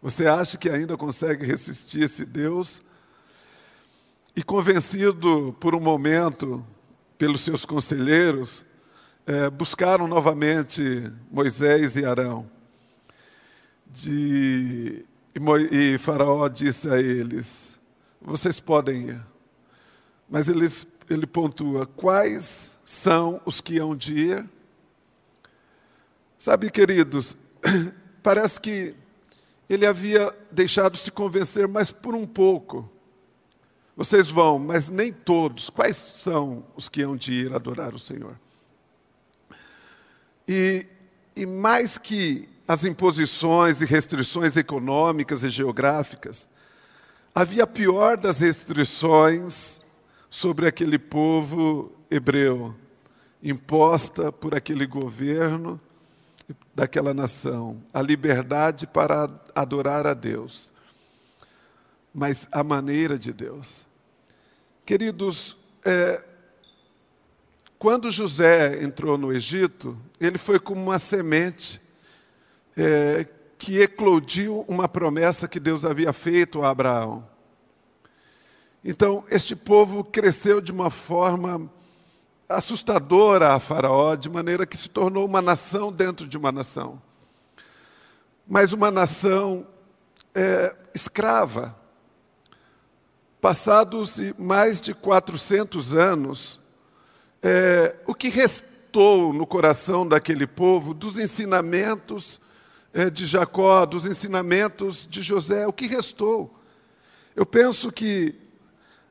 Você 0.01 0.27
acha 0.27 0.57
que 0.57 0.69
ainda 0.69 0.95
consegue 0.95 1.45
resistir 1.45 2.03
esse 2.03 2.23
Deus? 2.25 2.83
E 4.35 4.43
convencido 4.43 5.55
por 5.59 5.73
um 5.73 5.79
momento 5.79 6.63
pelos 7.17 7.41
seus 7.41 7.65
conselheiros, 7.65 8.63
é, 9.27 9.49
buscaram 9.49 10.07
novamente 10.07 11.11
Moisés 11.29 11.97
e 11.97 12.05
Arão. 12.05 12.49
De, 13.85 15.05
e, 15.35 15.93
e 15.93 15.97
Faraó 15.97 16.47
disse 16.47 16.89
a 16.89 16.97
eles: 16.97 17.77
Vocês 18.21 18.61
podem 18.61 19.09
ir. 19.09 19.25
Mas 20.29 20.47
eles, 20.47 20.87
ele 21.09 21.27
pontua: 21.27 21.85
Quais 21.85 22.77
são 22.85 23.41
os 23.45 23.59
que 23.59 23.77
hão 23.77 23.93
de 23.93 24.17
ir? 24.17 24.49
Sabe, 26.39 26.71
queridos, 26.71 27.35
parece 28.23 28.61
que 28.61 28.95
ele 29.69 29.85
havia 29.85 30.33
deixado 30.49 30.95
se 30.95 31.11
convencer, 31.11 31.67
mas 31.67 31.91
por 31.91 32.15
um 32.15 32.25
pouco. 32.25 32.89
Vocês 33.93 34.29
vão, 34.29 34.59
mas 34.59 34.89
nem 34.89 35.11
todos. 35.11 35.69
Quais 35.69 35.97
são 35.97 36.63
os 36.75 36.87
que 36.87 37.01
hão 37.01 37.17
de 37.17 37.33
ir 37.33 37.53
adorar 37.53 37.93
o 37.95 37.99
Senhor? 37.99 38.39
E, 40.47 40.85
e 41.35 41.45
mais 41.45 41.97
que 41.97 42.47
as 42.67 42.83
imposições 42.83 43.81
e 43.81 43.85
restrições 43.85 44.57
econômicas 44.57 45.43
e 45.43 45.49
geográficas, 45.49 46.49
havia 47.33 47.63
a 47.63 47.67
pior 47.67 48.17
das 48.17 48.39
restrições 48.41 49.81
sobre 50.29 50.67
aquele 50.67 50.99
povo 50.99 51.91
hebreu, 52.11 52.75
imposta 53.41 54.31
por 54.31 54.53
aquele 54.53 54.85
governo 54.85 55.79
daquela 56.73 57.13
nação, 57.13 57.81
a 57.93 58.01
liberdade 58.01 58.85
para 58.85 59.29
adorar 59.55 60.05
a 60.05 60.13
Deus, 60.13 60.71
mas 62.13 62.47
a 62.51 62.63
maneira 62.63 63.17
de 63.17 63.31
Deus. 63.31 63.85
Queridos, 64.85 65.57
é, 65.83 66.21
quando 67.79 68.09
José 68.09 68.83
entrou 68.83 69.17
no 69.17 69.31
Egito, 69.31 69.97
ele 70.19 70.37
foi 70.37 70.59
como 70.59 70.81
uma 70.81 70.97
semente 70.97 71.79
é, 72.75 73.27
que 73.57 73.79
eclodiu 73.79 74.65
uma 74.67 74.87
promessa 74.87 75.47
que 75.47 75.59
Deus 75.59 75.85
havia 75.85 76.11
feito 76.11 76.63
a 76.63 76.69
Abraão. 76.69 77.27
Então, 78.83 79.23
este 79.29 79.55
povo 79.55 80.03
cresceu 80.03 80.61
de 80.61 80.71
uma 80.71 80.89
forma 80.89 81.69
assustadora 82.47 83.53
a 83.53 83.59
Faraó, 83.59 84.15
de 84.15 84.29
maneira 84.29 84.65
que 84.65 84.77
se 84.77 84.89
tornou 84.89 85.25
uma 85.25 85.41
nação 85.41 85.91
dentro 85.91 86.27
de 86.27 86.37
uma 86.37 86.51
nação. 86.51 87.01
Mas 88.47 88.73
uma 88.73 88.89
nação 88.89 89.67
é, 90.33 90.73
escrava. 90.95 91.75
Passados 93.41 94.19
mais 94.37 94.81
de 94.81 94.93
400 94.93 95.93
anos, 95.93 96.59
é, 97.41 97.95
o 98.05 98.13
que 98.13 98.29
restou 98.29 99.31
no 99.33 99.45
coração 99.45 100.07
daquele 100.07 100.47
povo 100.47 100.93
dos 100.93 101.19
ensinamentos 101.19 102.39
é, 102.93 103.09
de 103.09 103.25
Jacó, 103.25 103.85
dos 103.85 104.05
ensinamentos 104.05 105.07
de 105.07 105.21
José, 105.21 105.67
o 105.67 105.73
que 105.73 105.87
restou? 105.87 106.53
Eu 107.35 107.45
penso 107.45 107.91
que 107.91 108.35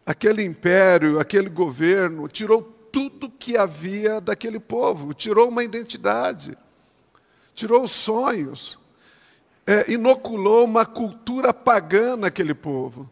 aquele 0.05 0.43
império, 0.43 1.21
aquele 1.21 1.49
governo, 1.49 2.29
tirou 2.29 2.63
tudo 2.63 3.31
que 3.31 3.57
havia 3.57 4.21
daquele 4.21 4.59
povo, 4.59 5.13
tirou 5.13 5.49
uma 5.49 5.63
identidade, 5.63 6.57
tirou 7.55 7.83
os 7.83 7.91
sonhos, 7.91 8.79
é, 9.67 9.93
inoculou 9.93 10.65
uma 10.65 10.87
cultura 10.87 11.53
pagã 11.53 12.17
naquele 12.17 12.55
povo. 12.55 13.11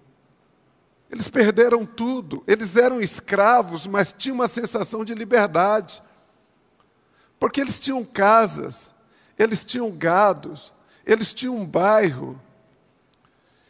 Eles 1.15 1.29
perderam 1.29 1.87
tudo. 1.87 2.43
Eles 2.45 2.77
eram 2.77 3.01
escravos, 3.01 3.87
mas 3.87 4.13
tinham 4.13 4.35
uma 4.35 4.49
sensação 4.49 5.05
de 5.05 5.15
liberdade. 5.15 6.03
Porque 7.39 7.61
eles 7.61 7.79
tinham 7.79 8.05
casas, 8.05 8.93
eles 9.39 9.65
tinham 9.65 9.93
gados, 9.93 10.73
eles 11.07 11.33
tinham 11.33 11.57
um 11.57 11.65
bairro. 11.65 12.41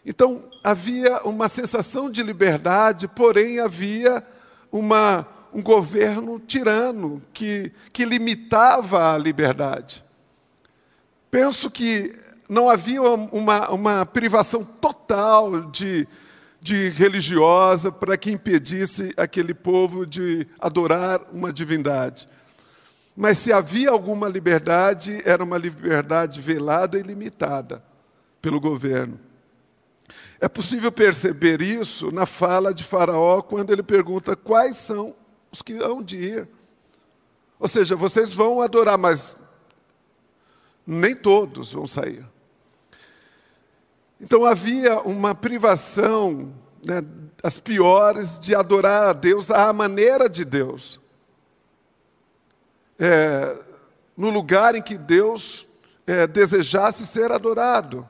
Então, 0.07 0.49
havia 0.63 1.21
uma 1.25 1.51
sensação 1.51 2.11
de 2.11 2.23
liberdade, 2.23 3.07
porém 3.07 3.61
havia 3.61 4.27
uma, 4.73 5.29
um 5.53 5.63
governo 5.63 6.41
tirano 6.41 7.21
que, 7.35 7.71
que 7.93 8.07
limitava 8.07 9.13
a 9.13 9.19
liberdade. 9.19 10.03
Penso 11.31 11.71
que 11.71 12.11
não 12.49 12.71
havia 12.71 13.03
uma, 13.03 13.69
uma 13.69 14.07
privação 14.07 14.65
total 14.65 15.65
de, 15.71 16.09
de 16.65 16.89
religiosa 16.89 17.93
para 17.93 18.17
que 18.17 18.33
impedisse 18.33 19.13
aquele 19.19 19.53
povo 19.53 20.07
de 20.07 20.47
adorar 20.59 21.21
uma 21.31 21.53
divindade. 21.53 22.27
Mas 23.15 23.37
se 23.37 23.53
havia 23.53 23.91
alguma 23.91 24.31
liberdade, 24.31 25.21
era 25.27 25.45
uma 25.45 25.59
liberdade 25.59 26.41
velada 26.41 26.99
e 26.99 27.03
limitada 27.03 27.85
pelo 28.41 28.59
governo. 28.59 29.21
É 30.41 30.49
possível 30.49 30.91
perceber 30.91 31.61
isso 31.61 32.11
na 32.11 32.25
fala 32.25 32.73
de 32.73 32.83
Faraó 32.83 33.43
quando 33.43 33.71
ele 33.71 33.83
pergunta 33.83 34.35
quais 34.35 34.79
são 34.79 35.15
os 35.53 35.61
que 35.61 35.75
hão 35.75 36.03
de 36.03 36.17
ir. 36.17 36.49
Ou 37.59 37.69
seja, 37.69 37.95
vocês 37.95 38.33
vão 38.33 38.63
adorar, 38.63 38.97
mas 38.97 39.37
nem 40.87 41.15
todos 41.15 41.75
vão 41.75 41.87
sair. 41.87 42.25
Então 44.25 44.43
havia 44.47 45.01
uma 45.01 45.35
privação, 45.35 46.55
né, 46.83 47.03
as 47.43 47.61
piores, 47.61 48.39
de 48.39 48.55
adorar 48.55 49.09
a 49.09 49.13
Deus 49.13 49.51
à 49.51 49.71
maneira 49.71 50.31
de 50.31 50.47
Deus. 50.47 50.99
É, 52.99 53.55
no 54.17 54.31
lugar 54.31 54.75
em 54.75 54.81
que 54.81 54.97
Deus 54.97 55.67
é, 56.07 56.27
desejasse 56.27 57.07
ser 57.07 57.31
adorado. 57.33 58.09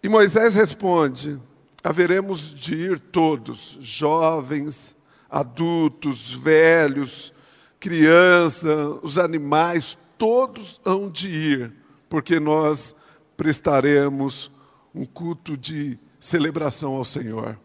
E 0.00 0.08
Moisés 0.08 0.54
responde: 0.54 1.40
haveremos 1.82 2.54
de 2.54 2.76
ir 2.76 3.00
todos, 3.00 3.78
jovens, 3.80 4.94
adultos, 5.28 6.30
velhos, 6.32 7.34
crianças, 7.80 8.96
os 9.02 9.18
animais, 9.18 9.98
todos 10.16 10.80
hão 10.84 11.10
de 11.10 11.28
ir 11.28 11.85
porque 12.08 12.40
nós 12.40 12.94
prestaremos 13.36 14.50
um 14.94 15.04
culto 15.04 15.56
de 15.56 15.98
celebração 16.18 16.94
ao 16.94 17.04
Senhor. 17.04 17.58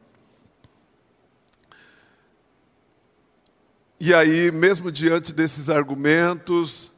E 4.00 4.14
aí, 4.14 4.52
mesmo 4.52 4.92
diante 4.92 5.32
desses 5.32 5.70
argumentos, 5.70 6.92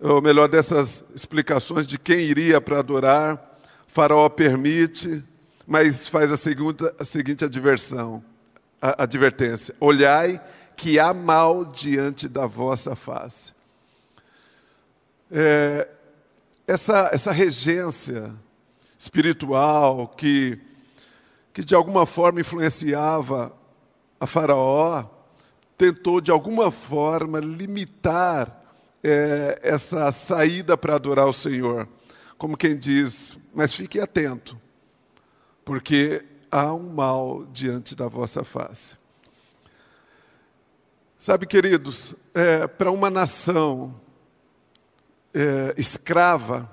ou 0.00 0.20
melhor, 0.20 0.48
dessas 0.48 1.04
explicações 1.14 1.86
de 1.86 1.98
quem 1.98 2.20
iria 2.20 2.60
para 2.60 2.80
adorar, 2.80 3.60
Faraó 3.86 4.28
permite, 4.28 5.24
mas 5.66 6.08
faz 6.08 6.30
a, 6.30 6.36
segunda, 6.36 6.94
a 6.98 7.04
seguinte 7.04 7.44
adversão, 7.44 8.22
a, 8.82 9.04
advertência: 9.04 9.74
olhai 9.80 10.40
que 10.76 10.98
há 10.98 11.14
mal 11.14 11.64
diante 11.64 12.28
da 12.28 12.46
vossa 12.46 12.94
face. 12.94 13.52
É, 15.30 15.88
essa, 16.68 17.08
essa 17.14 17.32
regência 17.32 18.30
espiritual 18.98 20.06
que, 20.06 20.60
que 21.54 21.64
de 21.64 21.74
alguma 21.74 22.04
forma 22.04 22.40
influenciava 22.40 23.50
a 24.20 24.26
Faraó, 24.26 25.06
tentou 25.78 26.20
de 26.20 26.30
alguma 26.30 26.70
forma 26.70 27.40
limitar 27.40 28.62
é, 29.02 29.58
essa 29.62 30.12
saída 30.12 30.76
para 30.76 30.96
adorar 30.96 31.26
o 31.26 31.32
Senhor. 31.32 31.88
Como 32.36 32.56
quem 32.56 32.76
diz, 32.76 33.38
mas 33.54 33.74
fique 33.74 33.98
atento, 33.98 34.60
porque 35.64 36.22
há 36.52 36.74
um 36.74 36.92
mal 36.92 37.46
diante 37.46 37.96
da 37.96 38.08
vossa 38.08 38.44
face. 38.44 38.94
Sabe, 41.18 41.46
queridos, 41.46 42.14
é, 42.34 42.66
para 42.66 42.90
uma 42.90 43.08
nação 43.08 43.98
é, 45.34 45.74
escrava, 45.76 46.70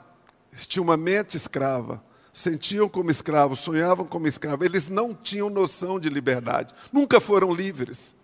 tinha 0.68 0.82
uma 0.82 0.98
mente 0.98 1.36
escrava, 1.36 2.02
sentiam 2.32 2.90
como 2.90 3.12
escravos, 3.12 3.60
sonhavam 3.60 4.06
como 4.06 4.28
escravos, 4.28 4.66
eles 4.66 4.90
não 4.90 5.14
tinham 5.14 5.50
noção 5.50 6.00
de 6.00 6.10
liberdade, 6.10 6.74
nunca 6.92 7.20
foram 7.20 7.54
livres. 7.54 8.16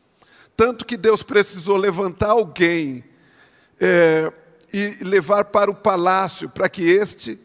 Tanto 0.55 0.85
que 0.85 0.97
Deus 0.97 1.23
precisou 1.23 1.77
levantar 1.77 2.31
alguém 2.31 3.03
é, 3.79 4.31
e 4.71 5.03
levar 5.03 5.45
para 5.45 5.71
o 5.71 5.75
palácio, 5.75 6.49
para 6.49 6.69
que 6.69 6.83
este 6.83 7.39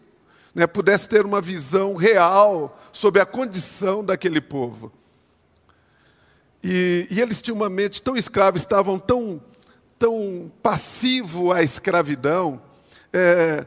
né, 0.54 0.66
pudesse 0.66 1.08
ter 1.08 1.24
uma 1.24 1.40
visão 1.40 1.94
real 1.94 2.80
sobre 2.92 3.20
a 3.20 3.26
condição 3.26 4.04
daquele 4.04 4.40
povo. 4.40 4.92
E, 6.62 7.06
e 7.10 7.20
eles 7.20 7.40
tinham 7.40 7.56
uma 7.56 7.70
mente 7.70 8.02
tão 8.02 8.16
escrava, 8.16 8.56
estavam 8.56 8.98
tão, 8.98 9.40
tão 9.98 10.50
passivo 10.62 11.52
à 11.52 11.62
escravidão, 11.62 12.60
é, 13.12 13.66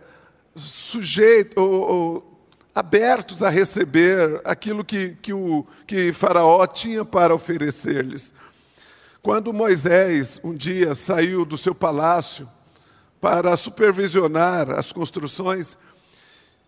sujeitos 0.56 1.58
ou, 1.58 1.72
ou, 1.72 2.30
abertos 2.74 3.44
a 3.44 3.50
receber 3.50 4.42
aquilo 4.46 4.84
que, 4.86 5.18
que, 5.22 5.34
o, 5.34 5.66
que 5.86 6.14
Faraó 6.14 6.66
tinha 6.66 7.04
para 7.04 7.34
oferecer-lhes. 7.34 8.34
Quando 9.22 9.54
Moisés 9.54 10.40
um 10.44 10.54
dia 10.54 10.96
saiu 10.96 11.44
do 11.44 11.58
seu 11.58 11.76
palácio 11.76 12.50
para 13.20 13.58
supervisionar 13.58 14.72
as 14.72 14.94
construções, 14.94 15.78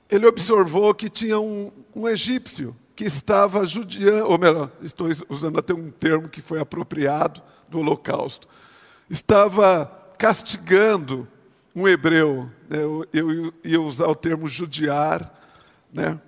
ele 0.10 0.28
observou 0.28 0.94
que 0.94 1.08
tinha 1.08 1.40
um, 1.40 1.72
um 1.96 2.08
egípcio 2.08 2.76
que 2.94 3.06
estava 3.06 3.66
judiando, 3.66 4.30
ou 4.30 4.38
melhor, 4.38 4.70
estou 4.82 5.08
usando 5.30 5.58
até 5.58 5.74
um 5.74 5.90
termo 5.90 6.28
que 6.28 6.42
foi 6.42 6.60
apropriado 6.60 7.42
do 7.70 7.80
Holocausto, 7.80 8.48
estava 9.10 9.90
castigando 10.18 11.28
um 11.76 11.88
hebreu. 11.88 12.50
Né? 12.70 12.80
Eu, 13.14 13.54
ia 13.64 13.82
usar 13.82 14.08
o 14.08 14.16
termo 14.16 14.48
judiar, 14.48 15.40
né? 15.92 16.20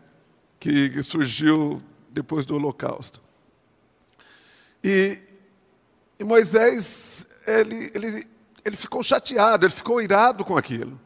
que 0.59 1.01
surgiu 1.03 1.81
depois 2.09 2.45
do 2.45 2.55
Holocausto. 2.55 3.21
E 4.83 5.19
e 6.19 6.23
Moisés, 6.23 7.25
ele, 7.45 7.91
ele, 7.93 8.27
ele 8.63 8.77
ficou 8.77 9.03
chateado, 9.03 9.65
ele 9.65 9.73
ficou 9.73 10.01
irado 10.01 10.45
com 10.45 10.55
aquilo. 10.55 10.99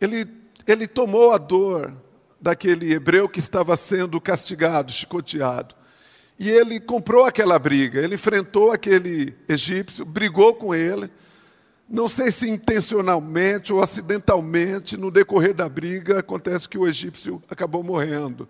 Ele, 0.00 0.26
ele 0.66 0.88
tomou 0.88 1.32
a 1.32 1.38
dor 1.38 1.92
daquele 2.40 2.92
hebreu 2.92 3.28
que 3.28 3.38
estava 3.38 3.76
sendo 3.76 4.20
castigado, 4.20 4.90
chicoteado. 4.90 5.74
E 6.38 6.50
ele 6.50 6.80
comprou 6.80 7.24
aquela 7.24 7.58
briga, 7.58 8.00
ele 8.00 8.16
enfrentou 8.16 8.72
aquele 8.72 9.34
egípcio, 9.48 10.04
brigou 10.04 10.54
com 10.54 10.74
ele. 10.74 11.10
Não 11.88 12.08
sei 12.08 12.32
se 12.32 12.48
intencionalmente 12.50 13.72
ou 13.72 13.82
acidentalmente, 13.82 14.96
no 14.96 15.10
decorrer 15.10 15.54
da 15.54 15.68
briga, 15.68 16.18
acontece 16.18 16.68
que 16.68 16.78
o 16.78 16.86
egípcio 16.86 17.42
acabou 17.48 17.82
morrendo. 17.82 18.48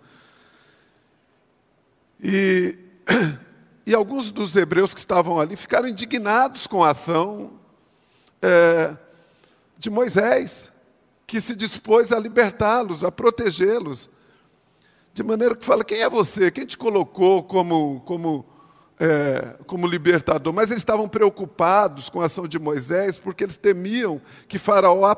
E 2.21 2.77
E 3.87 3.95
alguns 3.95 4.31
dos 4.31 4.53
hebreus 4.57 4.93
que 4.93 4.99
estavam 4.99 5.39
ali 5.39 5.55
ficaram 5.55 5.87
indignados 5.87 6.67
com 6.67 6.83
a 6.83 6.89
ação 6.89 7.53
é, 8.41 8.97
de 9.77 9.89
Moisés, 9.89 10.69
que 11.25 11.39
se 11.39 11.55
dispôs 11.55 12.11
a 12.11 12.19
libertá-los, 12.19 13.05
a 13.05 13.09
protegê-los. 13.09 14.09
De 15.13 15.23
maneira 15.23 15.55
que 15.55 15.63
fala: 15.63 15.85
quem 15.85 16.01
é 16.01 16.09
você? 16.09 16.51
Quem 16.51 16.65
te 16.65 16.77
colocou 16.77 17.41
como, 17.41 18.01
como, 18.01 18.45
é, 18.99 19.55
como 19.65 19.87
libertador? 19.87 20.53
Mas 20.53 20.71
eles 20.71 20.81
estavam 20.81 21.07
preocupados 21.07 22.09
com 22.09 22.21
a 22.21 22.25
ação 22.25 22.47
de 22.47 22.57
Moisés, 22.57 23.19
porque 23.19 23.43
eles 23.43 23.57
temiam 23.57 24.21
que 24.47 24.57
Faraó 24.57 25.15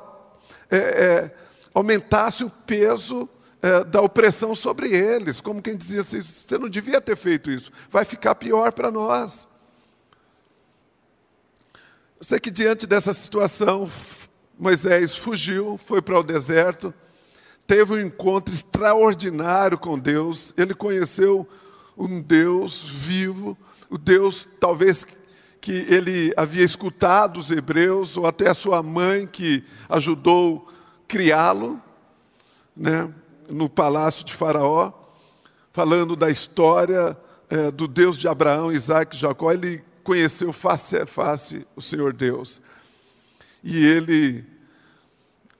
é, 0.69 0.77
é 0.77 1.35
aumentasse 1.73 2.43
o 2.43 2.49
peso 2.49 3.29
é, 3.61 3.83
da 3.83 4.01
opressão 4.01 4.55
sobre 4.55 4.89
eles, 4.89 5.41
como 5.41 5.61
quem 5.61 5.75
dizia 5.75 6.01
assim: 6.01 6.21
você 6.21 6.57
não 6.57 6.69
devia 6.69 7.01
ter 7.01 7.15
feito 7.15 7.51
isso, 7.51 7.71
vai 7.89 8.05
ficar 8.05 8.35
pior 8.35 8.71
para 8.71 8.91
nós. 8.91 9.47
Eu 12.17 12.25
sei 12.25 12.39
que 12.39 12.51
diante 12.51 12.85
dessa 12.85 13.13
situação, 13.13 13.89
Moisés 14.57 15.15
fugiu, 15.15 15.77
foi 15.77 16.01
para 16.01 16.19
o 16.19 16.23
deserto, 16.23 16.93
teve 17.65 17.93
um 17.93 17.99
encontro 17.99 18.53
extraordinário 18.53 19.77
com 19.77 19.97
Deus, 19.97 20.53
ele 20.57 20.73
conheceu 20.73 21.47
um 21.97 22.21
Deus 22.21 22.83
vivo, 22.83 23.57
o 23.89 23.97
Deus 23.97 24.47
talvez 24.59 25.05
que 25.59 25.85
ele 25.89 26.33
havia 26.37 26.63
escutado 26.63 27.37
os 27.37 27.51
hebreus, 27.51 28.15
ou 28.15 28.25
até 28.25 28.49
a 28.49 28.53
sua 28.53 28.81
mãe 28.81 29.27
que 29.27 29.63
ajudou 29.89 30.67
criá-lo, 31.07 31.81
né? 32.75 33.13
no 33.49 33.67
palácio 33.67 34.23
de 34.25 34.33
Faraó, 34.33 34.93
falando 35.73 36.15
da 36.15 36.29
história 36.29 37.17
é, 37.49 37.71
do 37.71 37.87
Deus 37.87 38.17
de 38.17 38.27
Abraão, 38.27 38.71
Isaac 38.71 39.15
e 39.15 39.19
Jacó. 39.19 39.51
Ele 39.51 39.83
conheceu 40.03 40.53
face 40.53 40.97
a 40.97 41.05
face 41.05 41.67
o 41.75 41.81
Senhor 41.81 42.13
Deus. 42.13 42.61
E 43.63 43.85
ele 43.85 44.45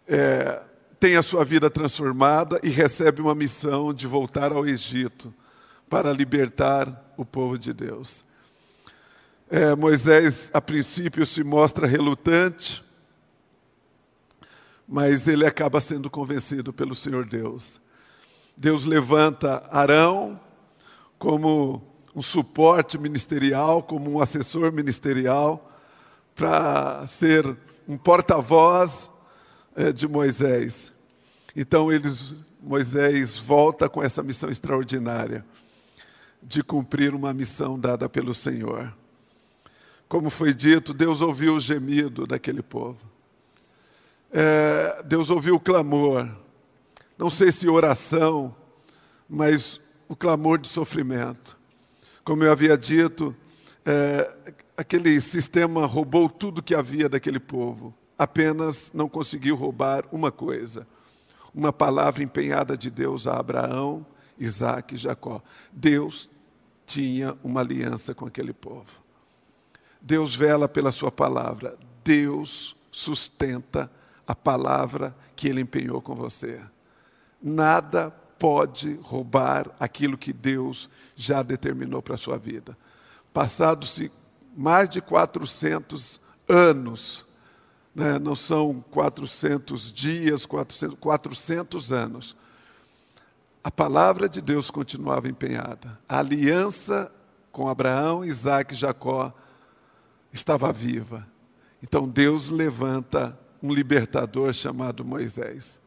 é, 0.07 0.61
tem 0.99 1.15
a 1.17 1.23
sua 1.23 1.43
vida 1.43 1.69
transformada 1.69 2.59
e 2.63 2.69
recebe 2.69 3.21
uma 3.21 3.35
missão 3.35 3.93
de 3.93 4.07
voltar 4.07 4.51
ao 4.51 4.67
Egito 4.67 5.33
para 5.89 6.13
libertar 6.13 7.13
o 7.17 7.25
povo 7.25 7.57
de 7.57 7.73
Deus. 7.73 8.23
É, 9.49 9.75
Moisés, 9.75 10.51
a 10.53 10.61
princípio, 10.61 11.25
se 11.25 11.43
mostra 11.43 11.87
relutante, 11.87 12.83
mas 14.87 15.27
ele 15.27 15.45
acaba 15.45 15.81
sendo 15.81 16.09
convencido 16.09 16.71
pelo 16.71 16.93
Senhor 16.93 17.25
Deus. 17.25 17.81
Deus 18.55 18.85
levanta 18.85 19.63
Arão 19.71 20.39
como 21.17 21.81
um 22.15 22.21
suporte 22.21 22.97
ministerial, 22.97 23.81
como 23.81 24.11
um 24.11 24.21
assessor 24.21 24.71
ministerial, 24.71 25.71
para 26.35 27.05
ser 27.07 27.57
um 27.87 27.97
porta-voz 27.97 29.09
é, 29.75 29.91
de 29.91 30.07
Moisés. 30.07 30.91
Então 31.55 31.91
eles, 31.91 32.35
Moisés 32.61 33.37
volta 33.39 33.89
com 33.89 34.03
essa 34.03 34.21
missão 34.21 34.49
extraordinária 34.49 35.43
de 36.41 36.63
cumprir 36.63 37.13
uma 37.13 37.33
missão 37.33 37.79
dada 37.79 38.07
pelo 38.07 38.33
Senhor. 38.33 38.93
Como 40.07 40.29
foi 40.29 40.53
dito, 40.53 40.93
Deus 40.93 41.21
ouviu 41.21 41.55
o 41.55 41.59
gemido 41.59 42.25
daquele 42.25 42.61
povo 42.61 43.19
é, 44.31 45.01
Deus 45.05 45.29
ouviu 45.29 45.55
o 45.55 45.59
clamor, 45.59 46.29
não 47.17 47.29
sei 47.29 47.51
se 47.51 47.67
oração, 47.67 48.55
mas 49.27 49.79
o 50.07 50.15
clamor 50.15 50.59
de 50.59 50.67
sofrimento. 50.67 51.57
Como 52.23 52.43
eu 52.43 52.51
havia 52.51 52.77
dito, 52.77 53.35
é, 53.85 54.31
aquele 54.77 55.19
sistema 55.21 55.85
roubou 55.85 56.29
tudo 56.29 56.61
que 56.61 56.75
havia 56.75 57.09
daquele 57.09 57.39
povo, 57.39 57.93
apenas 58.17 58.91
não 58.93 59.09
conseguiu 59.09 59.55
roubar 59.55 60.03
uma 60.11 60.31
coisa: 60.31 60.87
uma 61.53 61.73
palavra 61.73 62.23
empenhada 62.23 62.77
de 62.77 62.89
Deus 62.89 63.25
a 63.25 63.39
Abraão, 63.39 64.05
Isaac 64.39 64.93
e 64.93 64.97
Jacó. 64.97 65.41
Deus 65.71 66.29
tinha 66.85 67.37
uma 67.43 67.59
aliança 67.59 68.15
com 68.15 68.25
aquele 68.25 68.53
povo. 68.53 69.03
Deus 70.01 70.35
vela 70.35 70.67
pela 70.67 70.91
sua 70.91 71.11
palavra, 71.11 71.77
Deus 72.03 72.75
sustenta 72.91 73.91
a 74.25 74.33
palavra 74.33 75.15
que 75.35 75.47
ele 75.47 75.61
empenhou 75.61 76.01
com 76.01 76.15
você. 76.15 76.59
Nada 77.41 78.11
pode 78.39 78.97
roubar 79.01 79.69
aquilo 79.79 80.17
que 80.17 80.31
Deus 80.31 80.89
já 81.15 81.43
determinou 81.43 82.01
para 82.01 82.15
a 82.15 82.17
sua 82.17 82.37
vida. 82.37 82.77
Passados-se 83.33 84.11
mais 84.55 84.89
de 84.89 85.01
400 85.01 86.19
anos, 86.47 87.25
né? 87.93 88.17
não 88.17 88.35
são 88.35 88.83
400 88.89 89.91
dias, 89.91 90.45
400, 90.45 90.97
400 90.99 91.91
anos. 91.91 92.35
A 93.63 93.69
palavra 93.69 94.29
de 94.29 94.41
Deus 94.41 94.71
continuava 94.71 95.27
empenhada. 95.27 95.99
A 96.07 96.19
aliança 96.19 97.11
com 97.51 97.67
Abraão, 97.67 98.23
Isaac 98.23 98.73
e 98.73 98.77
Jacó 98.77 99.33
estava 100.31 100.71
viva. 100.71 101.27
Então 101.81 102.07
Deus 102.07 102.49
levanta 102.49 103.37
um 103.61 103.73
libertador 103.73 104.53
chamado 104.53 105.03
Moisés 105.03 105.81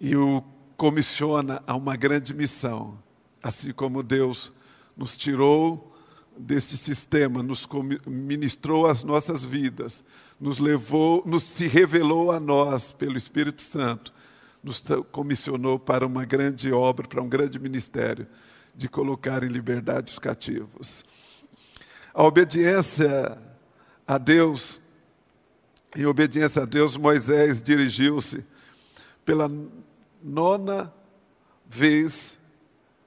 e 0.00 0.16
o 0.16 0.42
comissiona 0.76 1.62
a 1.66 1.76
uma 1.76 1.94
grande 1.94 2.32
missão, 2.32 2.98
assim 3.42 3.70
como 3.70 4.02
Deus 4.02 4.52
nos 4.96 5.16
tirou 5.16 5.94
deste 6.38 6.74
sistema, 6.74 7.42
nos 7.42 7.68
ministrou 8.06 8.86
as 8.86 9.04
nossas 9.04 9.44
vidas, 9.44 10.02
nos 10.40 10.58
levou, 10.58 11.22
nos 11.26 11.42
se 11.42 11.66
revelou 11.66 12.32
a 12.32 12.40
nós 12.40 12.92
pelo 12.92 13.18
Espírito 13.18 13.60
Santo, 13.60 14.12
nos 14.62 14.84
comissionou 15.10 15.78
para 15.78 16.06
uma 16.06 16.24
grande 16.24 16.72
obra, 16.72 17.08
para 17.08 17.22
um 17.22 17.28
grande 17.28 17.58
ministério 17.58 18.26
de 18.74 18.88
colocar 18.88 19.42
em 19.42 19.48
liberdade 19.48 20.12
os 20.12 20.18
cativos. 20.18 21.04
A 22.12 22.22
obediência 22.22 23.38
a 24.06 24.18
Deus, 24.18 24.80
em 25.96 26.04
obediência 26.04 26.62
a 26.62 26.66
Deus, 26.66 26.96
Moisés 26.96 27.62
dirigiu-se 27.62 28.44
pela 29.24 29.50
nona 30.22 30.92
vez, 31.66 32.38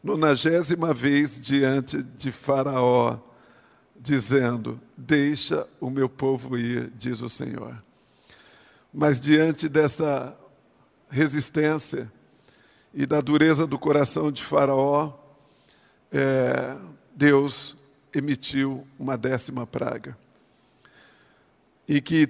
nonagésima 0.03 0.93
vez 0.93 1.39
diante 1.39 2.01
de 2.01 2.31
Faraó, 2.31 3.19
dizendo: 3.95 4.79
Deixa 4.97 5.67
o 5.79 5.89
meu 5.89 6.09
povo 6.09 6.57
ir, 6.57 6.91
diz 6.95 7.21
o 7.21 7.29
Senhor. 7.29 7.81
Mas 8.93 9.19
diante 9.19 9.67
dessa 9.67 10.37
resistência 11.13 12.11
e 12.91 13.05
da 13.05 13.21
dureza 13.21 13.67
do 13.67 13.77
coração 13.77 14.31
de 14.31 14.43
Faraó, 14.43 15.13
é, 16.11 16.75
Deus 17.15 17.77
emitiu 18.11 18.87
uma 18.97 19.15
décima 19.15 19.67
praga. 19.67 20.17
E 21.87 22.01
que 22.01 22.27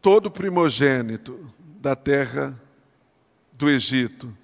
todo 0.00 0.30
primogênito 0.30 1.50
da 1.78 1.94
terra 1.94 2.58
do 3.52 3.68
Egito, 3.68 4.34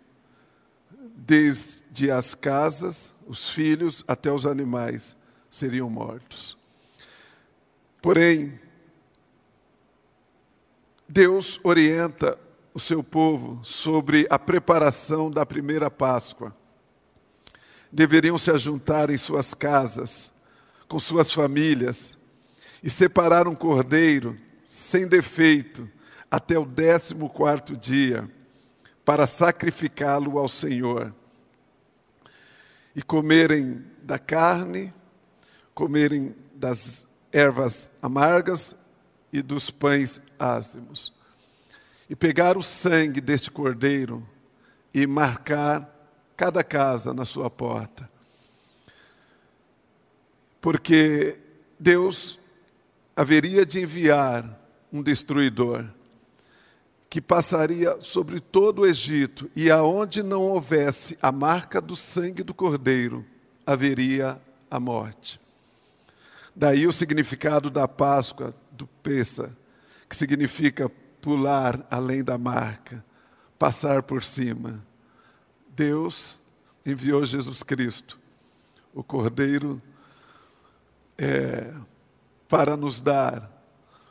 desde 1.17 2.11
as 2.11 2.35
casas, 2.35 3.15
os 3.27 3.49
filhos 3.49 4.05
até 4.07 4.31
os 4.31 4.45
animais, 4.45 5.17
seriam 5.51 5.89
mortos. 5.89 6.59
Porém, 8.03 8.59
Deus 11.09 11.59
orienta 11.63 12.39
o 12.75 12.81
seu 12.81 13.03
povo 13.03 13.61
sobre 13.63 14.27
a 14.31 14.39
preparação 14.39 15.31
da 15.31 15.45
primeira 15.45 15.91
Páscoa. 15.91 16.55
Deveriam 17.91 18.39
se 18.39 18.51
ajuntar 18.51 19.11
em 19.11 19.19
suas 19.19 19.53
casas, 19.53 20.33
com 20.89 20.99
suas 20.99 21.33
famílias, 21.33 22.17
e 22.83 22.89
separar 22.89 23.47
um 23.47 23.55
cordeiro 23.55 24.39
sem 24.63 25.07
defeito 25.07 25.89
até 26.31 26.59
o 26.59 26.65
décimo 26.65 27.29
quarto 27.29 27.77
dia 27.77 28.29
para 29.05 29.27
sacrificá-lo 29.27 30.39
ao 30.39 30.49
Senhor. 30.49 31.15
E 32.97 33.03
comerem 33.03 33.85
da 34.03 34.19
carne, 34.19 34.93
comerem 35.75 36.35
das 36.55 37.07
ervas 37.31 37.91
amargas 38.01 38.77
e 39.33 39.43
dos 39.43 39.71
pães 39.71 40.21
ázimos. 40.39 41.13
E 42.13 42.15
pegar 42.15 42.59
o 42.59 42.63
sangue 42.63 43.23
deste 43.23 43.51
cordeiro 43.51 44.23
e 44.93 45.07
marcar 45.07 45.91
cada 46.37 46.63
casa 46.63 47.15
na 47.15 47.25
sua 47.25 47.49
porta. 47.49 48.07
Porque 50.61 51.39
Deus 51.81 52.39
haveria 53.17 53.65
de 53.65 53.81
enviar 53.81 54.61
um 54.93 55.03
destruidor 55.03 55.87
que 57.09 57.19
passaria 57.19 57.99
sobre 57.99 58.41
todo 58.41 58.83
o 58.83 58.87
Egito, 58.87 59.51
e 59.57 59.71
aonde 59.71 60.23
não 60.23 60.43
houvesse 60.43 61.17
a 61.23 61.33
marca 61.33 61.81
do 61.81 61.97
sangue 61.97 62.43
do 62.43 62.53
cordeiro, 62.53 63.25
haveria 63.67 64.39
a 64.71 64.79
morte. 64.79 65.41
Daí 66.55 66.87
o 66.87 66.93
significado 66.93 67.71
da 67.71 67.89
Páscoa, 67.89 68.55
do 68.71 68.87
Pessa, 68.87 69.57
que 70.07 70.15
significa 70.15 70.93
pular 71.23 71.87
além 71.91 72.23
da 72.23 72.37
marca, 72.37 73.03
passar 73.59 74.03
por 74.03 74.23
cima. 74.23 74.85
Deus 75.71 76.39
enviou 76.85 77.25
Jesus 77.25 77.63
Cristo, 77.63 78.21
o 78.93 79.03
Cordeiro, 79.03 79.81
é, 81.17 81.73
para 82.47 82.77
nos 82.77 83.01
dar 83.01 83.51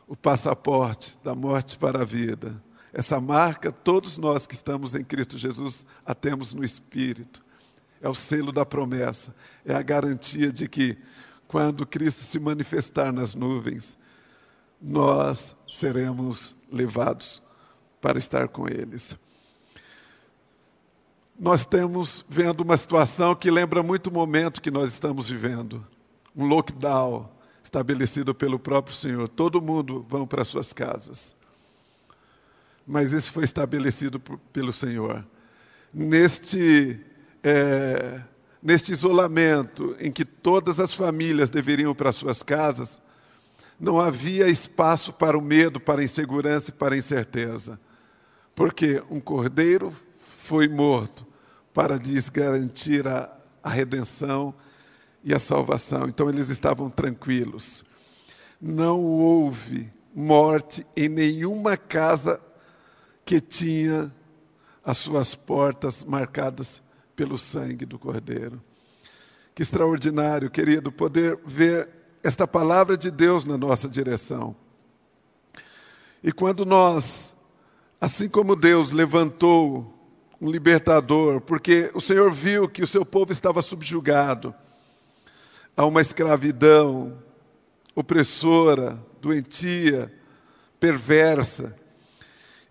o 0.07 0.15
passaporte 0.15 1.19
da 1.23 1.35
morte 1.35 1.77
para 1.77 2.01
a 2.01 2.05
vida 2.05 2.59
essa 2.93 3.19
marca, 3.21 3.71
todos 3.71 4.17
nós 4.17 4.45
que 4.45 4.53
estamos 4.53 4.95
em 4.95 5.03
Cristo 5.03 5.37
Jesus 5.37 5.85
a 6.05 6.13
temos 6.13 6.53
no 6.53 6.63
Espírito. 6.63 7.43
É 8.01 8.09
o 8.09 8.13
selo 8.13 8.51
da 8.51 8.65
promessa, 8.65 9.33
é 9.63 9.73
a 9.73 9.81
garantia 9.81 10.51
de 10.51 10.67
que, 10.67 10.97
quando 11.47 11.85
Cristo 11.85 12.21
se 12.21 12.39
manifestar 12.39 13.13
nas 13.13 13.35
nuvens, 13.35 13.97
nós 14.81 15.55
seremos 15.67 16.55
levados 16.71 17.43
para 18.01 18.17
estar 18.17 18.47
com 18.47 18.67
eles. 18.67 19.15
Nós 21.39 21.61
estamos 21.61 22.25
vendo 22.27 22.61
uma 22.61 22.77
situação 22.77 23.35
que 23.35 23.51
lembra 23.51 23.83
muito 23.83 24.07
o 24.07 24.13
momento 24.13 24.61
que 24.61 24.71
nós 24.71 24.91
estamos 24.91 25.29
vivendo 25.29 25.85
um 26.35 26.45
lockdown 26.45 27.29
estabelecido 27.63 28.33
pelo 28.33 28.57
próprio 28.57 28.95
Senhor. 28.95 29.27
Todo 29.27 29.61
mundo 29.61 30.05
vão 30.09 30.25
para 30.25 30.43
suas 30.43 30.73
casas 30.73 31.35
mas 32.85 33.13
isso 33.13 33.31
foi 33.31 33.43
estabelecido 33.43 34.19
por, 34.19 34.37
pelo 34.51 34.73
Senhor. 34.73 35.25
Neste, 35.93 36.99
é, 37.43 38.21
neste 38.61 38.91
isolamento 38.91 39.95
em 39.99 40.11
que 40.11 40.25
todas 40.25 40.79
as 40.79 40.93
famílias 40.93 41.49
deveriam 41.49 41.91
ir 41.91 41.95
para 41.95 42.11
suas 42.11 42.41
casas, 42.43 43.01
não 43.81 43.99
havia 43.99 44.47
espaço 44.47 45.11
para 45.11 45.35
o 45.35 45.41
medo, 45.41 45.79
para 45.79 46.01
a 46.01 46.03
insegurança 46.03 46.69
e 46.69 46.73
para 46.73 46.93
a 46.93 46.97
incerteza. 46.97 47.79
Porque 48.53 49.01
um 49.09 49.19
cordeiro 49.19 49.91
foi 50.19 50.67
morto 50.67 51.25
para 51.73 51.95
lhes 51.95 52.29
garantir 52.29 53.07
a, 53.07 53.35
a 53.63 53.71
redenção 53.71 54.53
e 55.23 55.33
a 55.33 55.39
salvação. 55.39 56.07
Então 56.07 56.29
eles 56.29 56.49
estavam 56.49 56.91
tranquilos. 56.91 57.83
Não 58.61 59.01
houve 59.01 59.89
morte 60.13 60.85
em 60.95 61.09
nenhuma 61.09 61.75
casa 61.75 62.39
que 63.25 63.41
tinha 63.41 64.13
as 64.85 64.99
suas 64.99 65.33
portas 65.33 66.03
marcadas 66.03 66.83
pelo 67.15 67.35
sangue 67.35 67.87
do 67.87 67.97
Cordeiro. 67.97 68.61
Que 69.55 69.63
extraordinário, 69.63 70.51
querido, 70.51 70.91
poder 70.91 71.39
ver 71.43 72.00
esta 72.23 72.47
palavra 72.47 72.95
de 72.95 73.09
Deus 73.09 73.45
na 73.45 73.57
nossa 73.57 73.87
direção. 73.87 74.55
E 76.23 76.31
quando 76.31 76.65
nós, 76.65 77.33
assim 77.99 78.29
como 78.29 78.55
Deus 78.55 78.91
levantou 78.91 79.97
um 80.39 80.49
libertador, 80.49 81.41
porque 81.41 81.91
o 81.93 82.01
Senhor 82.01 82.31
viu 82.31 82.67
que 82.67 82.81
o 82.81 82.87
seu 82.87 83.05
povo 83.05 83.31
estava 83.31 83.61
subjugado 83.61 84.53
a 85.75 85.85
uma 85.85 86.01
escravidão 86.01 87.17
opressora, 87.95 88.99
doentia, 89.21 90.11
perversa, 90.79 91.75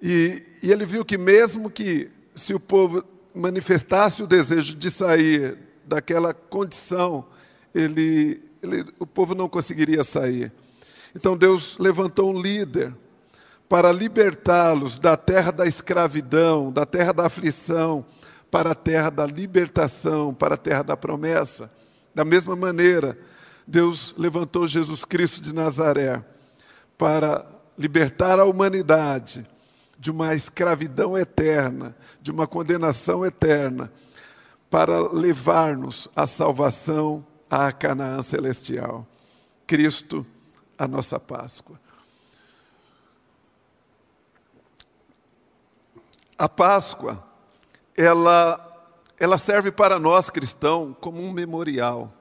e, 0.02 0.42
e 0.62 0.72
ele 0.72 0.86
viu 0.86 1.04
que, 1.04 1.18
mesmo 1.18 1.70
que 1.70 2.10
se 2.34 2.54
o 2.54 2.60
povo 2.60 3.04
manifestasse 3.34 4.22
o 4.22 4.26
desejo 4.26 4.74
de 4.74 4.90
sair 4.90 5.58
daquela 5.84 6.32
condição, 6.32 7.26
ele, 7.74 8.42
ele, 8.62 8.84
o 8.98 9.06
povo 9.06 9.34
não 9.34 9.48
conseguiria 9.48 10.04
sair. 10.04 10.52
Então 11.14 11.36
Deus 11.36 11.76
levantou 11.78 12.32
um 12.32 12.40
líder 12.40 12.94
para 13.68 13.92
libertá-los 13.92 14.98
da 14.98 15.16
terra 15.16 15.52
da 15.52 15.66
escravidão, 15.66 16.72
da 16.72 16.84
terra 16.84 17.12
da 17.12 17.26
aflição, 17.26 18.04
para 18.50 18.72
a 18.72 18.74
terra 18.74 19.10
da 19.10 19.26
libertação, 19.26 20.34
para 20.34 20.56
a 20.56 20.58
terra 20.58 20.82
da 20.82 20.96
promessa. 20.96 21.70
Da 22.14 22.24
mesma 22.24 22.56
maneira, 22.56 23.16
Deus 23.66 24.14
levantou 24.18 24.66
Jesus 24.66 25.04
Cristo 25.04 25.40
de 25.40 25.54
Nazaré 25.54 26.24
para 26.98 27.46
libertar 27.78 28.40
a 28.40 28.44
humanidade 28.44 29.46
de 29.98 30.10
uma 30.10 30.34
escravidão 30.34 31.16
eterna, 31.16 31.94
de 32.20 32.30
uma 32.30 32.46
condenação 32.46 33.24
eterna, 33.24 33.92
para 34.68 35.12
levar-nos 35.12 36.08
à 36.16 36.26
salvação, 36.26 37.24
à 37.50 37.72
Canaã 37.72 38.22
celestial. 38.22 39.06
Cristo, 39.66 40.24
a 40.78 40.86
nossa 40.86 41.18
Páscoa. 41.18 41.78
A 46.38 46.48
Páscoa, 46.48 47.22
ela, 47.96 48.70
ela 49.18 49.36
serve 49.36 49.70
para 49.70 49.98
nós 49.98 50.30
cristãos 50.30 50.96
como 51.00 51.22
um 51.22 51.32
memorial 51.32 52.14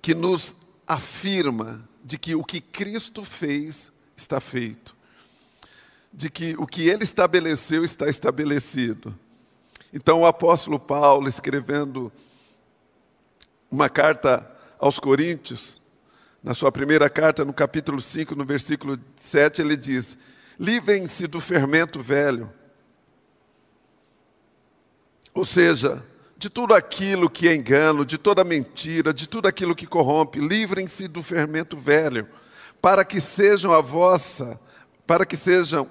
que 0.00 0.14
nos 0.14 0.56
afirma 0.86 1.86
de 2.02 2.18
que 2.18 2.34
o 2.34 2.44
que 2.44 2.60
Cristo 2.60 3.24
fez 3.24 3.90
está 4.16 4.40
feito, 4.40 4.94
de 6.12 6.30
que 6.30 6.54
o 6.58 6.66
que 6.66 6.88
ele 6.88 7.04
estabeleceu 7.04 7.84
está 7.84 8.08
estabelecido. 8.08 9.18
Então, 9.92 10.20
o 10.20 10.26
apóstolo 10.26 10.78
Paulo, 10.78 11.28
escrevendo 11.28 12.12
uma 13.70 13.88
carta 13.88 14.50
aos 14.78 14.98
Coríntios, 14.98 15.82
na 16.42 16.54
sua 16.54 16.70
primeira 16.70 17.08
carta, 17.08 17.44
no 17.44 17.52
capítulo 17.52 18.00
5, 18.00 18.34
no 18.34 18.44
versículo 18.44 18.98
7, 19.16 19.62
ele 19.62 19.76
diz: 19.76 20.16
Livrem-se 20.58 21.26
do 21.26 21.40
fermento 21.40 22.00
velho 22.00 22.52
ou 25.34 25.44
seja, 25.44 26.02
de 26.36 26.48
tudo 26.48 26.74
aquilo 26.74 27.28
que 27.28 27.48
é 27.48 27.54
engano, 27.54 28.06
de 28.06 28.16
toda 28.16 28.44
mentira, 28.44 29.12
de 29.12 29.28
tudo 29.28 29.48
aquilo 29.48 29.74
que 29.74 29.86
corrompe, 29.86 30.38
livrem-se 30.38 31.08
do 31.08 31.22
fermento 31.24 31.76
velho, 31.76 32.28
para 32.80 33.04
que 33.04 33.20
sejam 33.20 33.72
a 33.72 33.80
vossa, 33.80 34.60
para 35.04 35.26
que 35.26 35.36
sejam 35.36 35.88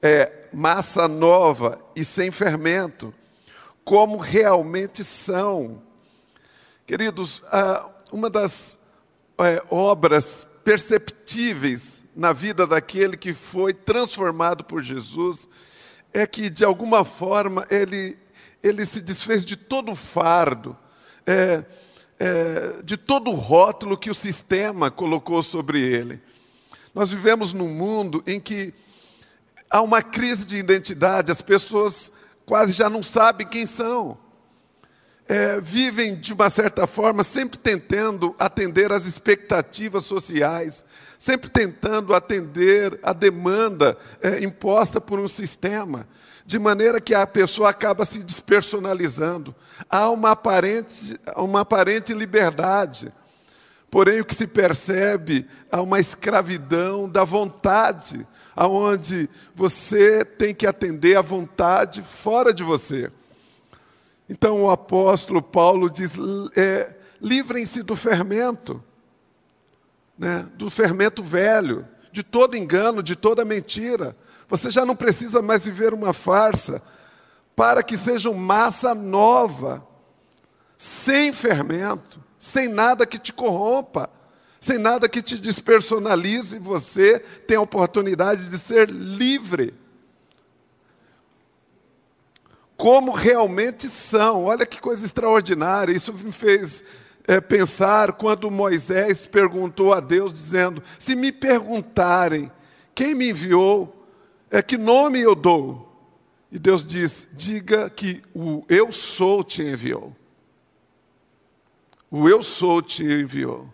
é, 0.00 0.48
massa 0.52 1.08
nova 1.08 1.80
e 1.96 2.04
sem 2.04 2.30
fermento, 2.30 3.12
como 3.84 4.18
realmente 4.18 5.02
são. 5.02 5.82
Queridos, 6.90 7.40
uma 8.10 8.28
das 8.28 8.76
é, 9.38 9.62
obras 9.70 10.44
perceptíveis 10.64 12.04
na 12.16 12.32
vida 12.32 12.66
daquele 12.66 13.16
que 13.16 13.32
foi 13.32 13.72
transformado 13.72 14.64
por 14.64 14.82
Jesus 14.82 15.48
é 16.12 16.26
que, 16.26 16.50
de 16.50 16.64
alguma 16.64 17.04
forma, 17.04 17.64
ele 17.70 18.18
ele 18.60 18.84
se 18.84 19.00
desfez 19.00 19.44
de 19.44 19.54
todo 19.54 19.92
o 19.92 19.94
fardo, 19.94 20.76
é, 21.24 21.64
é, 22.18 22.82
de 22.82 22.96
todo 22.96 23.30
o 23.30 23.36
rótulo 23.36 23.96
que 23.96 24.10
o 24.10 24.14
sistema 24.14 24.90
colocou 24.90 25.44
sobre 25.44 25.80
ele. 25.80 26.20
Nós 26.92 27.12
vivemos 27.12 27.52
num 27.52 27.68
mundo 27.68 28.20
em 28.26 28.40
que 28.40 28.74
há 29.70 29.80
uma 29.80 30.02
crise 30.02 30.44
de 30.44 30.56
identidade, 30.56 31.30
as 31.30 31.40
pessoas 31.40 32.10
quase 32.44 32.72
já 32.72 32.90
não 32.90 33.00
sabem 33.00 33.46
quem 33.46 33.64
são. 33.64 34.18
É, 35.32 35.60
vivem 35.60 36.16
de 36.16 36.32
uma 36.34 36.50
certa 36.50 36.88
forma 36.88 37.22
sempre 37.22 37.56
tentando 37.56 38.34
atender 38.36 38.90
às 38.90 39.06
expectativas 39.06 40.04
sociais, 40.04 40.84
sempre 41.16 41.48
tentando 41.48 42.12
atender 42.12 42.98
à 43.00 43.12
demanda 43.12 43.96
é, 44.20 44.42
imposta 44.42 45.00
por 45.00 45.20
um 45.20 45.28
sistema 45.28 46.04
de 46.44 46.58
maneira 46.58 47.00
que 47.00 47.14
a 47.14 47.24
pessoa 47.28 47.70
acaba 47.70 48.04
se 48.04 48.24
despersonalizando. 48.24 49.54
Há 49.88 50.10
uma 50.10 50.32
aparente, 50.32 51.16
uma 51.36 51.60
aparente 51.60 52.12
liberdade, 52.12 53.12
porém 53.88 54.20
o 54.20 54.24
que 54.24 54.34
se 54.34 54.48
percebe 54.48 55.46
há 55.70 55.80
uma 55.80 56.00
escravidão 56.00 57.08
da 57.08 57.22
vontade, 57.22 58.26
aonde 58.56 59.30
você 59.54 60.24
tem 60.24 60.52
que 60.52 60.66
atender 60.66 61.16
à 61.16 61.22
vontade 61.22 62.02
fora 62.02 62.52
de 62.52 62.64
você. 62.64 63.12
Então 64.30 64.62
o 64.62 64.70
apóstolo 64.70 65.42
Paulo 65.42 65.90
diz: 65.90 66.12
é, 66.56 66.94
livrem-se 67.20 67.82
do 67.82 67.94
fermento, 67.94 68.82
né, 70.16 70.48
do 70.54 70.70
fermento 70.70 71.22
velho, 71.22 71.86
de 72.10 72.22
todo 72.22 72.56
engano, 72.56 73.02
de 73.02 73.14
toda 73.14 73.44
mentira 73.44 74.16
você 74.50 74.68
já 74.68 74.84
não 74.84 74.96
precisa 74.96 75.40
mais 75.40 75.64
viver 75.64 75.94
uma 75.94 76.12
farsa 76.12 76.82
para 77.54 77.84
que 77.84 77.96
seja 77.96 78.32
massa 78.32 78.96
nova, 78.96 79.86
sem 80.76 81.32
fermento, 81.32 82.20
sem 82.36 82.66
nada 82.66 83.06
que 83.06 83.16
te 83.16 83.32
corrompa, 83.32 84.10
sem 84.60 84.76
nada 84.76 85.08
que 85.08 85.22
te 85.22 85.38
despersonalize, 85.38 86.58
você 86.58 87.20
tem 87.46 87.56
a 87.56 87.60
oportunidade 87.60 88.50
de 88.50 88.58
ser 88.58 88.90
livre. 88.90 89.72
Como 92.80 93.12
realmente 93.12 93.90
são, 93.90 94.44
olha 94.44 94.64
que 94.64 94.80
coisa 94.80 95.04
extraordinária, 95.04 95.92
isso 95.92 96.14
me 96.14 96.32
fez 96.32 96.82
é, 97.28 97.38
pensar 97.38 98.14
quando 98.14 98.50
Moisés 98.50 99.26
perguntou 99.26 99.92
a 99.92 100.00
Deus, 100.00 100.32
dizendo: 100.32 100.82
Se 100.98 101.14
me 101.14 101.30
perguntarem 101.30 102.50
quem 102.94 103.14
me 103.14 103.28
enviou, 103.28 104.08
é 104.50 104.62
que 104.62 104.78
nome 104.78 105.20
eu 105.20 105.34
dou? 105.34 105.94
E 106.50 106.58
Deus 106.58 106.82
diz: 106.82 107.28
diga 107.34 107.90
que 107.90 108.22
o 108.34 108.64
eu 108.66 108.90
sou 108.90 109.44
te 109.44 109.60
enviou. 109.60 110.16
O 112.10 112.30
eu 112.30 112.42
sou 112.42 112.80
te 112.80 113.04
enviou. 113.04 113.68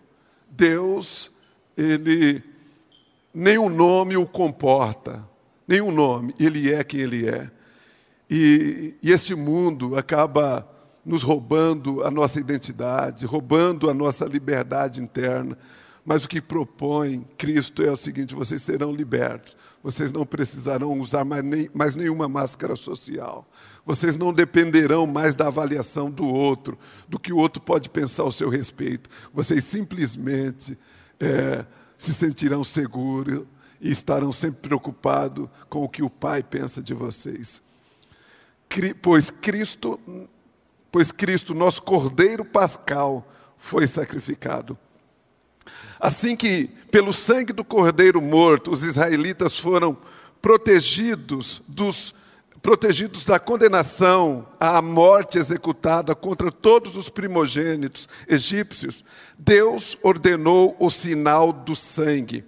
Deus, 0.49 1.31
ele 1.77 2.43
nenhum 3.33 3.69
nome 3.69 4.17
o 4.17 4.27
comporta, 4.27 5.25
nenhum 5.65 5.91
nome, 5.91 6.35
ele 6.37 6.73
é 6.73 6.83
quem 6.83 6.99
ele 6.99 7.25
é. 7.25 7.55
E, 8.29 8.95
e 9.01 9.11
esse 9.11 9.33
mundo 9.35 9.97
acaba 9.97 10.67
nos 11.05 11.23
roubando 11.23 12.03
a 12.03 12.11
nossa 12.11 12.39
identidade, 12.39 13.25
roubando 13.25 13.89
a 13.89 13.93
nossa 13.93 14.25
liberdade 14.25 15.01
interna. 15.01 15.57
Mas 16.05 16.25
o 16.25 16.29
que 16.29 16.41
propõe 16.41 17.25
Cristo 17.37 17.83
é 17.83 17.91
o 17.91 17.97
seguinte: 17.97 18.35
vocês 18.35 18.61
serão 18.61 18.91
libertos 18.91 19.55
vocês 19.87 20.11
não 20.11 20.25
precisarão 20.25 20.99
usar 20.99 21.23
mais, 21.23 21.41
nem, 21.43 21.69
mais 21.73 21.95
nenhuma 21.95 22.27
máscara 22.27 22.75
social. 22.75 23.49
Vocês 23.85 24.17
não 24.17 24.33
dependerão 24.33 25.07
mais 25.07 25.33
da 25.33 25.47
avaliação 25.47 26.11
do 26.11 26.25
outro, 26.25 26.77
do 27.07 27.17
que 27.17 27.31
o 27.31 27.37
outro 27.37 27.61
pode 27.61 27.89
pensar 27.89 28.23
ao 28.23 28.31
seu 28.31 28.49
respeito. 28.49 29.09
Vocês 29.33 29.63
simplesmente 29.63 30.77
é, 31.21 31.65
se 31.97 32.13
sentirão 32.13 32.65
seguros 32.65 33.43
e 33.79 33.89
estarão 33.89 34.33
sempre 34.33 34.59
preocupados 34.59 35.47
com 35.69 35.83
o 35.83 35.89
que 35.89 36.03
o 36.03 36.09
Pai 36.09 36.43
pensa 36.43 36.83
de 36.83 36.93
vocês. 36.93 37.61
Pois 39.01 39.31
Cristo, 39.31 39.99
pois 40.91 41.11
Cristo, 41.11 41.53
nosso 41.53 41.81
Cordeiro 41.81 42.45
Pascal, 42.45 43.27
foi 43.57 43.87
sacrificado 43.87 44.77
Assim 45.99 46.35
que, 46.35 46.69
pelo 46.91 47.11
sangue 47.11 47.53
do 47.53 47.63
cordeiro 47.63 48.21
morto, 48.21 48.71
os 48.71 48.83
israelitas 48.83 49.57
foram 49.57 49.97
protegidos 50.41 51.61
dos 51.67 52.13
protegidos 52.61 53.23
da 53.23 53.39
condenação 53.39 54.45
à 54.59 54.81
morte 54.81 55.37
executada 55.37 56.13
contra 56.13 56.51
todos 56.51 56.97
os 56.97 57.07
primogênitos 57.07 58.09
egípcios, 58.27 59.05
Deus 59.37 59.97
ordenou 60.01 60.75
o 60.79 60.89
sinal 60.89 61.53
do 61.53 61.75
sangue. 61.75 62.43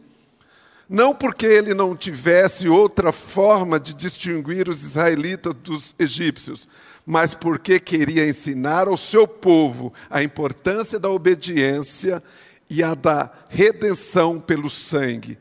Não 0.89 1.13
porque 1.13 1.45
ele 1.45 1.75
não 1.75 1.95
tivesse 1.95 2.67
outra 2.67 3.11
forma 3.11 3.79
de 3.79 3.93
distinguir 3.93 4.67
os 4.67 4.83
israelitas 4.83 5.53
dos 5.53 5.93
egípcios, 5.99 6.67
mas 7.05 7.35
porque 7.35 7.79
queria 7.79 8.27
ensinar 8.27 8.87
ao 8.87 8.97
seu 8.97 9.27
povo 9.27 9.93
a 10.09 10.23
importância 10.23 10.99
da 10.99 11.07
obediência 11.07 12.23
e 12.67 12.81
a 12.81 12.95
da 12.95 13.31
redenção 13.49 14.39
pelo 14.39 14.67
sangue, 14.67 15.37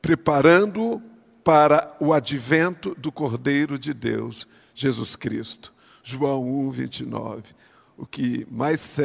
preparando 0.00 1.02
para 1.44 1.94
o 2.00 2.14
advento 2.14 2.94
do 2.94 3.12
Cordeiro 3.12 3.78
de 3.78 3.92
Deus, 3.92 4.48
Jesus 4.74 5.14
Cristo. 5.14 5.74
João 6.02 6.42
1, 6.42 6.70
29. 6.70 7.42
O 7.98 8.06
que 8.06 8.46
mais 8.50 8.98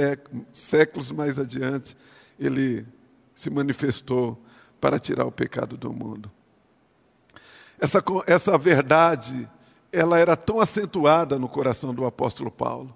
séculos 0.53 1.11
mais 1.11 1.38
adiante 1.38 1.97
ele 2.39 2.85
se 3.33 3.49
manifestou 3.49 4.41
para 4.86 5.00
tirar 5.00 5.26
o 5.26 5.32
pecado 5.32 5.76
do 5.76 5.91
mundo. 5.91 6.32
Essa, 7.80 8.04
essa 8.28 8.56
verdade, 8.56 9.50
ela 9.91 10.19
era 10.19 10.36
tão 10.36 10.60
acentuada 10.60 11.39
no 11.39 11.50
coração 11.50 11.91
do 11.91 12.06
apóstolo 12.06 12.52
Paulo. 12.52 12.95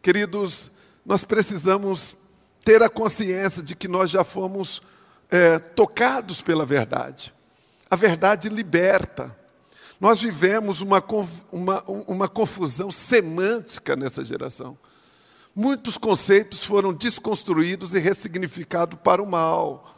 Queridos, 0.00 0.72
nós 1.04 1.24
precisamos 1.24 2.16
ter 2.64 2.82
a 2.82 2.88
consciência 2.88 3.62
de 3.62 3.76
que 3.76 3.86
nós 3.86 4.08
já 4.08 4.24
fomos 4.24 4.80
é, 5.30 5.58
tocados 5.58 6.40
pela 6.40 6.64
verdade. 6.64 7.34
A 7.90 7.96
verdade 7.96 8.48
liberta. 8.48 9.36
Nós 10.00 10.22
vivemos 10.22 10.80
uma, 10.80 11.04
uma, 11.52 11.84
uma 11.86 12.28
confusão 12.28 12.90
semântica 12.90 13.94
nessa 13.94 14.24
geração. 14.24 14.78
Muitos 15.54 15.98
conceitos 15.98 16.64
foram 16.64 16.94
desconstruídos 16.94 17.94
e 17.94 17.98
ressignificados 17.98 18.98
para 19.04 19.22
o 19.22 19.30
mal. 19.30 19.95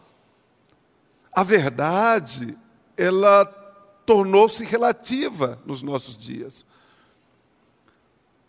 A 1.32 1.42
verdade, 1.42 2.56
ela 2.96 3.44
tornou-se 4.04 4.64
relativa 4.64 5.58
nos 5.66 5.82
nossos 5.82 6.16
dias. 6.16 6.64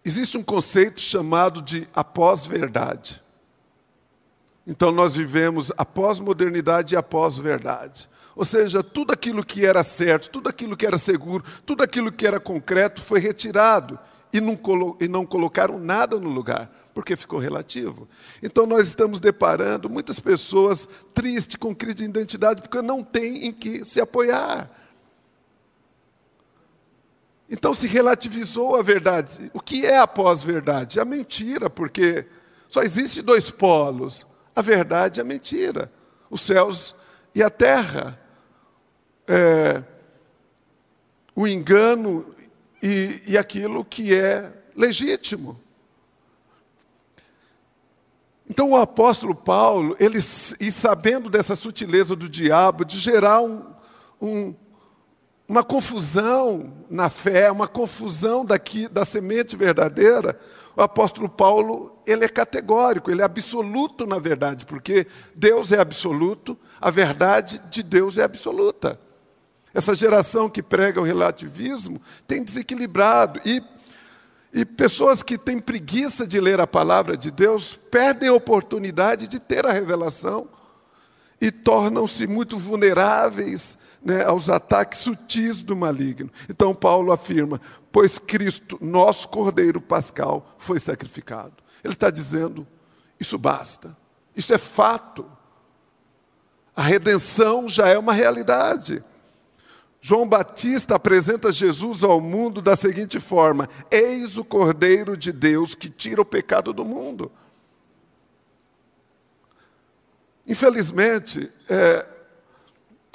Existe 0.04 0.38
um 0.38 0.44
conceito 0.44 1.02
chamado 1.02 1.62
de 1.62 1.88
após-verdade. 1.94 3.22
Então 4.66 4.92
nós 4.92 5.16
vivemos 5.16 5.72
a 5.78 5.84
pós-modernidade 5.84 6.94
e 6.94 6.98
a 6.98 7.04
pós-verdade. 7.04 8.10
Ou 8.36 8.46
seja, 8.46 8.82
tudo 8.82 9.12
aquilo 9.12 9.44
que 9.44 9.66
era 9.66 9.84
certo, 9.84 10.30
tudo 10.30 10.48
aquilo 10.48 10.78
que 10.78 10.86
era 10.86 10.98
seguro, 10.98 11.44
tudo 11.66 11.84
aquilo 11.84 12.12
que 12.12 12.26
era 12.26 12.40
concreto 12.40 13.02
foi 13.02 13.20
retirado 13.20 14.00
e 14.32 14.40
não, 14.40 14.58
e 15.00 15.08
não 15.08 15.26
colocaram 15.26 15.78
nada 15.78 16.20
no 16.20 16.30
lugar, 16.30 16.72
porque 16.94 17.16
ficou 17.16 17.40
relativo. 17.40 18.08
Então 18.42 18.66
nós 18.66 18.88
estamos 18.88 19.20
deparando 19.20 19.90
muitas 19.90 20.20
pessoas 20.20 20.88
tristes, 21.14 21.56
com 21.56 21.76
crise 21.76 21.96
de 21.96 22.04
identidade, 22.06 22.62
porque 22.62 22.82
não 22.82 23.04
tem 23.04 23.46
em 23.46 23.52
que 23.52 23.86
se 23.86 24.02
apoiar. 24.02 24.70
Então 27.50 27.74
se 27.74 27.88
relativizou 27.88 28.76
a 28.76 28.84
verdade. 28.84 29.50
O 29.54 29.60
que 29.60 29.86
é 29.86 29.98
a 29.98 30.08
pós-verdade? 30.08 31.00
A 31.00 31.06
mentira, 31.06 31.70
porque 31.70 32.28
só 32.68 32.84
existe 32.84 33.22
dois 33.22 33.50
polos: 33.50 34.26
a 34.56 34.62
verdade 34.62 35.20
e 35.20 35.22
a 35.22 35.26
mentira, 35.26 35.92
os 36.30 36.42
céus 36.42 36.94
e 37.34 37.42
a 37.42 37.50
terra 37.50 38.20
é, 39.28 39.84
o 41.36 41.48
engano 41.48 42.36
e, 42.82 43.22
e 43.28 43.38
aquilo 43.38 43.86
que 43.86 44.14
é 44.14 44.52
legítimo. 44.76 45.60
Então 48.50 48.72
o 48.72 48.76
apóstolo 48.76 49.36
Paulo, 49.36 49.96
ele, 50.00 50.18
e 50.18 50.72
sabendo 50.72 51.30
dessa 51.30 51.56
sutileza 51.56 52.16
do 52.16 52.28
diabo, 52.28 52.84
de 52.84 52.98
gerar 52.98 53.42
um, 53.42 53.64
um, 54.20 54.56
uma 55.48 55.64
confusão 55.64 56.74
na 56.90 57.12
fé, 57.12 57.52
uma 57.52 57.68
confusão 57.68 58.44
daqui 58.44 58.88
da 58.88 59.06
semente 59.06 59.56
verdadeira, 59.56 60.40
o 60.76 60.82
apóstolo 60.82 61.30
Paulo, 61.30 62.02
ele 62.08 62.26
é 62.26 62.30
categórico, 62.30 63.12
ele 63.12 63.22
é 63.22 63.26
absoluto 63.26 64.08
na 64.08 64.18
verdade, 64.18 64.66
porque 64.66 65.06
Deus 65.36 65.72
é 65.72 65.80
absoluto, 65.80 66.58
a 66.82 66.90
verdade 66.90 67.62
de 67.70 67.84
Deus 67.84 68.18
é 68.18 68.24
absoluta. 68.24 69.00
Essa 69.74 69.94
geração 69.94 70.50
que 70.50 70.64
prega 70.64 71.00
o 71.00 71.04
relativismo 71.04 72.02
tem 72.26 72.44
desequilibrado 72.44 73.40
e, 73.46 73.62
e 74.54 74.66
pessoas 74.66 75.22
que 75.22 75.38
têm 75.38 75.60
preguiça 75.60 76.26
de 76.26 76.40
ler 76.40 76.60
a 76.60 76.68
palavra 76.68 77.16
de 77.16 77.30
Deus 77.30 77.80
perdem 77.92 78.30
a 78.30 78.34
oportunidade 78.34 79.28
de 79.28 79.40
ter 79.40 79.66
a 79.66 79.72
revelação 79.72 80.48
e 81.40 81.52
tornam-se 81.52 82.28
muito 82.28 82.58
vulneráveis 82.58 83.78
né, 84.04 84.26
aos 84.26 84.50
ataques 84.50 85.00
sutis 85.00 85.64
do 85.64 85.76
maligno. 85.76 86.32
Então, 86.50 86.74
Paulo 86.74 87.12
afirma: 87.12 87.62
Pois 87.92 88.18
Cristo, 88.18 88.78
nosso 88.82 89.30
Cordeiro 89.30 89.80
Pascal, 89.80 90.56
foi 90.58 90.80
sacrificado. 90.80 91.54
Ele 91.84 91.94
está 91.94 92.10
dizendo: 92.10 92.68
Isso 93.20 93.38
basta, 93.38 93.96
isso 94.36 94.54
é 94.54 94.58
fato. 94.58 95.26
A 96.76 96.82
redenção 96.82 97.68
já 97.68 97.88
é 97.88 97.98
uma 97.98 98.14
realidade. 98.14 99.04
João 100.02 100.28
Batista 100.28 100.96
apresenta 100.96 101.52
Jesus 101.52 102.04
ao 102.04 102.22
mundo 102.22 102.62
da 102.62 102.76
seguinte 102.76 103.20
forma: 103.20 103.70
Eis 103.92 104.38
o 104.38 104.46
Cordeiro 104.46 105.18
de 105.18 105.32
Deus 105.32 105.76
que 105.76 105.90
tira 105.90 106.22
o 106.22 106.26
pecado 106.26 106.72
do 106.72 106.86
mundo. 106.86 107.32
Infelizmente, 110.48 111.52
é, 111.70 112.06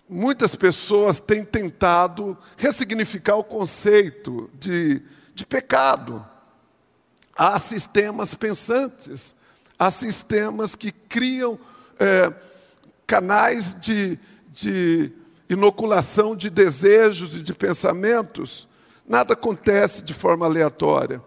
muitas 0.09 0.55
pessoas 0.55 1.19
têm 1.19 1.45
tentado 1.45 2.37
ressignificar 2.57 3.37
o 3.37 3.45
conceito 3.45 4.51
de, 4.55 5.03
de 5.35 5.47
pecado. 5.47 6.25
Há 7.37 7.59
sistemas 7.59 8.35
pensantes, 8.35 9.35
há 9.79 9.91
sistemas 9.91 10.77
que 10.77 10.93
criam 10.93 11.59
é, 11.99 12.33
canais 13.07 13.75
de, 13.81 14.19
de 14.53 15.11
inoculação 15.49 16.35
de 16.35 16.49
desejos 16.49 17.37
e 17.37 17.43
de 17.43 17.53
pensamentos, 17.53 18.69
nada 19.07 19.35
acontece 19.35 20.03
de 20.03 20.15
forma 20.15 20.47
aleatória. 20.47 21.23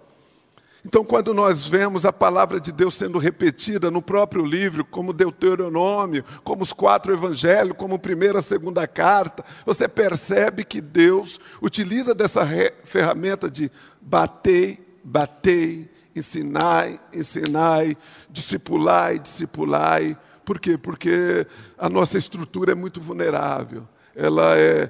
Então, 0.85 1.03
quando 1.03 1.33
nós 1.33 1.67
vemos 1.67 2.05
a 2.05 2.13
palavra 2.13 2.61
de 2.61 2.71
Deus 2.71 2.95
sendo 2.95 3.17
repetida 3.17 3.91
no 3.91 4.01
próprio 4.01 4.45
livro, 4.45 4.85
como 4.85 5.11
Deuteronômio, 5.11 6.23
como 6.45 6.63
os 6.63 6.71
quatro 6.71 7.11
evangelhos, 7.11 7.75
como 7.75 7.99
primeira, 7.99 8.41
segunda 8.41 8.87
carta, 8.87 9.43
você 9.65 9.87
percebe 9.87 10.63
que 10.63 10.79
Deus 10.79 11.39
utiliza 11.61 12.15
dessa 12.15 12.47
ferramenta 12.85 13.49
de 13.49 13.69
batei, 13.99 14.79
batei, 15.03 15.89
ensinai, 16.15 16.99
ensinai, 17.13 17.97
discipulai, 18.29 19.19
discipulai. 19.19 20.17
Por 20.45 20.57
quê? 20.57 20.77
Porque 20.77 21.45
a 21.77 21.89
nossa 21.89 22.17
estrutura 22.17 22.71
é 22.71 22.75
muito 22.75 23.01
vulnerável 23.01 23.85
ela 24.17 24.57
é, 24.57 24.89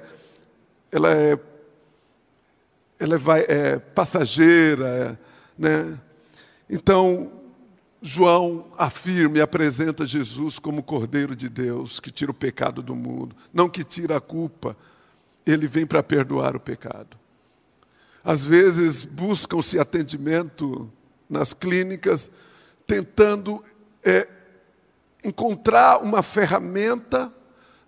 ela 0.90 1.14
é, 1.14 1.38
ela 2.98 3.14
é, 3.14 3.18
vai, 3.18 3.44
é 3.46 3.78
passageira, 3.78 5.20
né? 5.56 5.98
Então, 6.68 7.30
João 8.00 8.66
afirma 8.78 9.36
e 9.36 9.40
apresenta 9.42 10.06
Jesus 10.06 10.58
como 10.58 10.82
Cordeiro 10.82 11.36
de 11.36 11.48
Deus, 11.48 12.00
que 12.00 12.10
tira 12.10 12.30
o 12.30 12.34
pecado 12.34 12.82
do 12.82 12.96
mundo, 12.96 13.36
não 13.52 13.68
que 13.68 13.84
tira 13.84 14.16
a 14.16 14.20
culpa, 14.20 14.74
ele 15.44 15.66
vem 15.66 15.84
para 15.84 16.02
perdoar 16.02 16.56
o 16.56 16.60
pecado. 16.60 17.18
Às 18.24 18.42
vezes 18.42 19.04
buscam-se 19.04 19.78
atendimento 19.78 20.90
nas 21.28 21.52
clínicas, 21.52 22.30
tentando 22.86 23.62
é, 24.02 24.26
encontrar 25.22 26.02
uma 26.02 26.22
ferramenta 26.22 27.32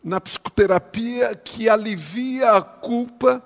na 0.03 0.21
psicoterapia 0.21 1.35
que 1.35 1.69
alivia 1.69 2.53
a 2.53 2.63
culpa 2.63 3.43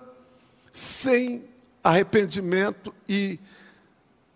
sem 0.72 1.44
arrependimento 1.82 2.94
e, 3.08 3.38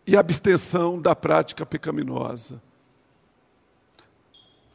e 0.07 0.17
abstenção 0.17 1.01
da 1.01 1.15
prática 1.15 1.65
pecaminosa. 1.65 2.61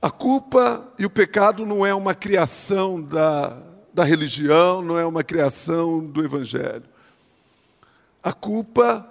A 0.02 0.10
culpa 0.10 0.92
e 0.98 1.06
o 1.06 1.10
pecado 1.10 1.66
não 1.66 1.86
é 1.86 1.94
uma 1.94 2.14
criação 2.14 3.02
da, 3.02 3.58
da 3.94 4.04
religião, 4.04 4.82
não 4.82 4.98
é 4.98 5.06
uma 5.06 5.24
criação 5.24 6.06
do 6.06 6.24
evangelho. 6.24 6.84
A 8.22 8.34
culpa, 8.34 9.08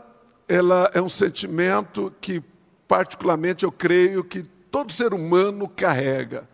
ela 0.49 0.91
é 0.93 1.01
um 1.01 1.09
sentimento 1.09 2.13
que, 2.21 2.43
particularmente, 2.89 3.65
eu 3.65 3.73
creio 3.73 4.25
que 4.25 4.43
todo 4.43 4.93
ser 4.93 5.15
humano 5.15 5.69
carrega 5.69 6.52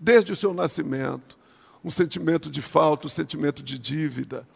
desde 0.00 0.32
o 0.32 0.36
seu 0.36 0.54
nascimento, 0.54 1.38
um 1.84 1.90
sentimento 1.90 2.50
de 2.50 2.62
falta, 2.62 3.06
um 3.06 3.10
sentimento 3.10 3.62
de 3.62 3.78
dívida, 3.78 4.48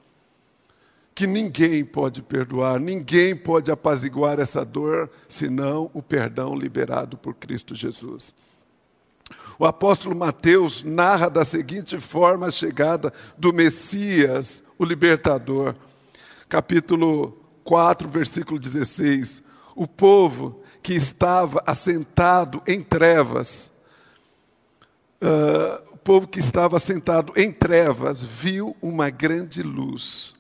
que 1.15 1.27
ninguém 1.27 1.85
pode 1.85 2.23
perdoar, 2.23 2.81
ninguém 2.81 3.37
pode 3.37 3.71
apaziguar 3.71 4.41
essa 4.41 4.65
dor, 4.65 5.11
senão 5.29 5.91
o 5.93 6.03
perdão 6.03 6.57
liberado 6.57 7.17
por 7.17 7.35
Cristo 7.35 7.75
Jesus. 7.75 8.35
O 9.59 9.65
apóstolo 9.65 10.17
Mateus 10.17 10.83
narra 10.83 11.29
da 11.29 11.45
seguinte 11.45 11.99
forma 12.01 12.47
a 12.47 12.51
chegada 12.51 13.13
do 13.39 13.53
Messias, 13.53 14.65
o 14.77 14.85
libertador. 14.85 15.77
Capítulo 16.49 17.39
4, 17.63 18.09
versículo 18.09 18.59
16. 18.59 19.43
O 19.77 19.87
povo 19.87 20.63
que 20.83 20.95
estava 20.95 21.63
assentado 21.65 22.61
em 22.67 22.83
trevas 22.83 23.71
uh, 25.25 25.95
o 25.95 25.97
povo 25.97 26.29
que 26.29 26.39
estava 26.39 26.79
sentado 26.79 27.33
em 27.37 27.51
trevas 27.51 28.23
viu 28.23 28.77
uma 28.83 29.09
grande 29.11 29.63
luz. 29.63 30.35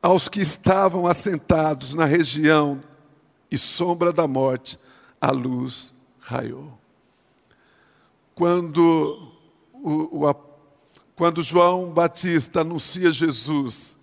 Aos 0.00 0.28
que 0.28 0.40
estavam 0.40 1.06
assentados 1.06 1.94
na 1.94 2.04
região 2.04 2.80
e 3.50 3.58
sombra 3.58 4.12
da 4.12 4.26
morte, 4.26 4.78
a 5.20 5.30
luz 5.30 5.92
raiou. 6.20 6.78
Quando, 8.34 9.34
o, 9.74 10.26
o, 10.26 10.34
quando 11.14 11.42
João 11.42 11.90
Batista 11.90 12.60
anuncia 12.62 13.10
Jesus, 13.10 13.96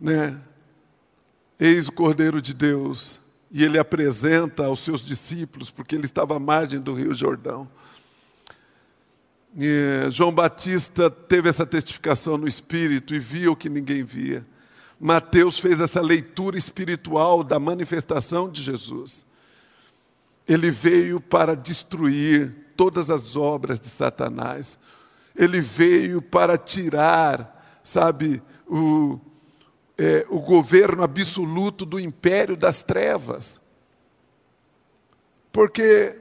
né? 0.00 0.40
Eis 1.58 1.88
o 1.88 1.92
Cordeiro 1.92 2.40
de 2.40 2.54
Deus, 2.54 3.20
e 3.50 3.62
ele 3.62 3.78
apresenta 3.78 4.64
aos 4.64 4.80
seus 4.80 5.04
discípulos, 5.04 5.70
porque 5.70 5.94
ele 5.94 6.06
estava 6.06 6.36
à 6.36 6.40
margem 6.40 6.80
do 6.80 6.94
Rio 6.94 7.12
Jordão. 7.12 7.68
João 10.10 10.32
Batista 10.32 11.10
teve 11.10 11.48
essa 11.48 11.66
testificação 11.66 12.38
no 12.38 12.46
Espírito 12.46 13.14
e 13.14 13.18
viu 13.18 13.52
o 13.52 13.56
que 13.56 13.68
ninguém 13.68 14.04
via. 14.04 14.42
Mateus 14.98 15.58
fez 15.58 15.80
essa 15.80 16.00
leitura 16.00 16.58
espiritual 16.58 17.42
da 17.42 17.58
manifestação 17.58 18.48
de 18.48 18.62
Jesus. 18.62 19.26
Ele 20.46 20.70
veio 20.70 21.20
para 21.20 21.56
destruir 21.56 22.54
todas 22.76 23.10
as 23.10 23.34
obras 23.34 23.80
de 23.80 23.88
Satanás. 23.88 24.78
Ele 25.34 25.60
veio 25.60 26.20
para 26.20 26.56
tirar 26.58 27.60
sabe, 27.82 28.42
o, 28.66 29.18
é, 29.98 30.26
o 30.28 30.40
governo 30.40 31.02
absoluto 31.02 31.84
do 31.84 31.98
império 31.98 32.56
das 32.56 32.82
trevas. 32.82 33.60
Porque 35.52 36.19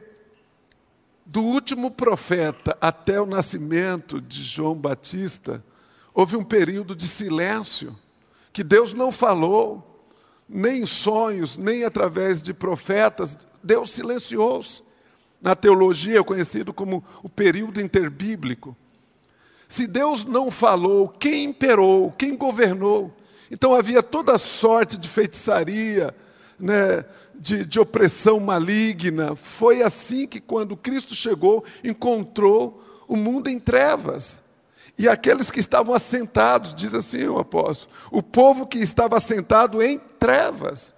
do 1.31 1.43
último 1.43 1.91
profeta 1.91 2.75
até 2.81 3.21
o 3.21 3.25
nascimento 3.25 4.19
de 4.19 4.41
João 4.41 4.73
Batista, 4.73 5.63
houve 6.11 6.35
um 6.35 6.43
período 6.43 6.95
de 6.95 7.07
silêncio, 7.07 7.95
que 8.51 8.63
Deus 8.63 8.95
não 8.95 9.11
falou, 9.11 10.03
nem 10.49 10.81
em 10.81 10.85
sonhos, 10.87 11.55
nem 11.55 11.83
através 11.83 12.41
de 12.41 12.51
profetas, 12.51 13.37
Deus 13.63 13.91
silenciou-se. 13.91 14.81
Na 15.39 15.55
teologia 15.55 16.23
conhecido 16.23 16.73
como 16.73 17.03
o 17.23 17.29
período 17.29 17.79
interbíblico. 17.79 18.75
Se 19.67 19.85
Deus 19.85 20.25
não 20.25 20.49
falou, 20.49 21.07
quem 21.07 21.45
imperou, 21.45 22.11
quem 22.11 22.35
governou? 22.35 23.15
Então 23.51 23.75
havia 23.75 24.01
toda 24.01 24.37
sorte 24.39 24.97
de 24.97 25.07
feitiçaria, 25.07 26.13
né, 26.59 27.05
de, 27.39 27.65
de 27.65 27.79
opressão 27.79 28.39
maligna. 28.39 29.35
Foi 29.35 29.81
assim 29.81 30.27
que, 30.27 30.39
quando 30.39 30.75
Cristo 30.75 31.15
chegou, 31.15 31.63
encontrou 31.83 32.83
o 33.07 33.15
mundo 33.15 33.49
em 33.49 33.59
trevas. 33.59 34.41
E 34.97 35.07
aqueles 35.07 35.49
que 35.49 35.61
estavam 35.61 35.95
assentados, 35.95 36.75
diz 36.75 36.93
assim 36.93 37.25
o 37.25 37.39
apóstolo, 37.39 37.91
o 38.11 38.21
povo 38.21 38.67
que 38.67 38.77
estava 38.79 39.15
assentado 39.15 39.81
em 39.81 39.97
trevas. 39.97 40.93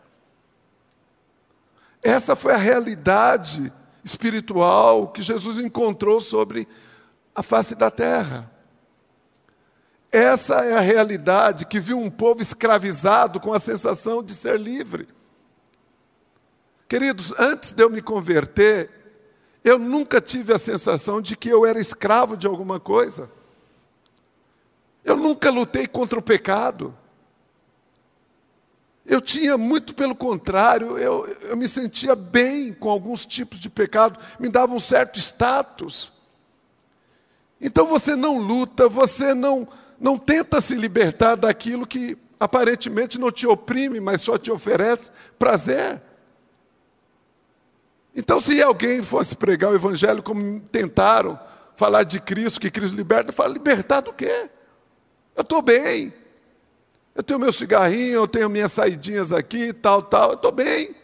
Essa 2.01 2.35
foi 2.35 2.53
a 2.53 2.57
realidade 2.57 3.71
espiritual 4.03 5.09
que 5.09 5.21
Jesus 5.21 5.59
encontrou 5.59 6.19
sobre 6.19 6.67
a 7.35 7.43
face 7.43 7.75
da 7.75 7.91
terra. 7.91 8.51
Essa 10.11 10.55
é 10.65 10.73
a 10.73 10.81
realidade 10.81 11.65
que 11.67 11.79
viu 11.79 11.99
um 11.99 12.09
povo 12.09 12.41
escravizado 12.41 13.39
com 13.39 13.53
a 13.53 13.59
sensação 13.59 14.23
de 14.23 14.33
ser 14.33 14.59
livre. 14.59 15.07
Queridos, 16.91 17.33
antes 17.39 17.71
de 17.71 17.81
eu 17.81 17.89
me 17.89 18.01
converter, 18.01 18.89
eu 19.63 19.79
nunca 19.79 20.19
tive 20.19 20.51
a 20.51 20.59
sensação 20.59 21.21
de 21.21 21.37
que 21.37 21.47
eu 21.47 21.65
era 21.65 21.79
escravo 21.79 22.35
de 22.35 22.45
alguma 22.45 22.81
coisa. 22.81 23.31
Eu 25.01 25.15
nunca 25.15 25.49
lutei 25.49 25.87
contra 25.87 26.19
o 26.19 26.21
pecado. 26.21 26.93
Eu 29.05 29.21
tinha 29.21 29.57
muito 29.57 29.95
pelo 29.95 30.13
contrário, 30.13 30.97
eu, 30.97 31.25
eu 31.43 31.55
me 31.55 31.65
sentia 31.65 32.13
bem 32.13 32.73
com 32.73 32.89
alguns 32.89 33.25
tipos 33.25 33.57
de 33.57 33.69
pecado, 33.69 34.19
me 34.37 34.49
dava 34.49 34.73
um 34.73 34.79
certo 34.79 35.17
status. 35.17 36.11
Então 37.61 37.87
você 37.87 38.17
não 38.17 38.37
luta, 38.37 38.89
você 38.89 39.33
não, 39.33 39.65
não 39.97 40.17
tenta 40.17 40.59
se 40.59 40.75
libertar 40.75 41.35
daquilo 41.35 41.87
que 41.87 42.17
aparentemente 42.37 43.17
não 43.17 43.31
te 43.31 43.47
oprime, 43.47 44.01
mas 44.01 44.23
só 44.23 44.37
te 44.37 44.51
oferece 44.51 45.09
prazer. 45.39 46.10
Então, 48.15 48.41
se 48.41 48.61
alguém 48.61 49.01
fosse 49.01 49.35
pregar 49.35 49.71
o 49.71 49.75
evangelho 49.75 50.21
como 50.21 50.59
tentaram, 50.59 51.39
falar 51.75 52.03
de 52.03 52.19
Cristo, 52.19 52.59
que 52.59 52.69
Cristo 52.69 52.95
liberta, 52.95 53.31
fala, 53.31 53.53
libertar 53.53 54.01
do 54.01 54.13
quê? 54.13 54.49
Eu 55.35 55.41
estou 55.41 55.61
bem. 55.61 56.13
Eu 57.15 57.23
tenho 57.23 57.39
meu 57.39 57.51
cigarrinho, 57.51 58.13
eu 58.13 58.27
tenho 58.27 58.49
minhas 58.49 58.71
saidinhas 58.71 59.33
aqui, 59.33 59.73
tal, 59.73 60.01
tal, 60.01 60.29
eu 60.29 60.35
estou 60.35 60.51
bem. 60.51 60.95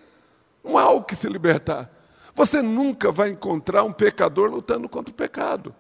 Não 0.64 0.78
há 0.78 0.90
o 0.92 1.04
que 1.04 1.16
se 1.16 1.28
libertar. 1.28 1.90
Você 2.34 2.62
nunca 2.62 3.12
vai 3.12 3.30
encontrar 3.30 3.84
um 3.84 3.92
pecador 3.92 4.50
lutando 4.50 4.88
contra 4.88 5.12
o 5.12 5.16
pecado. 5.16 5.74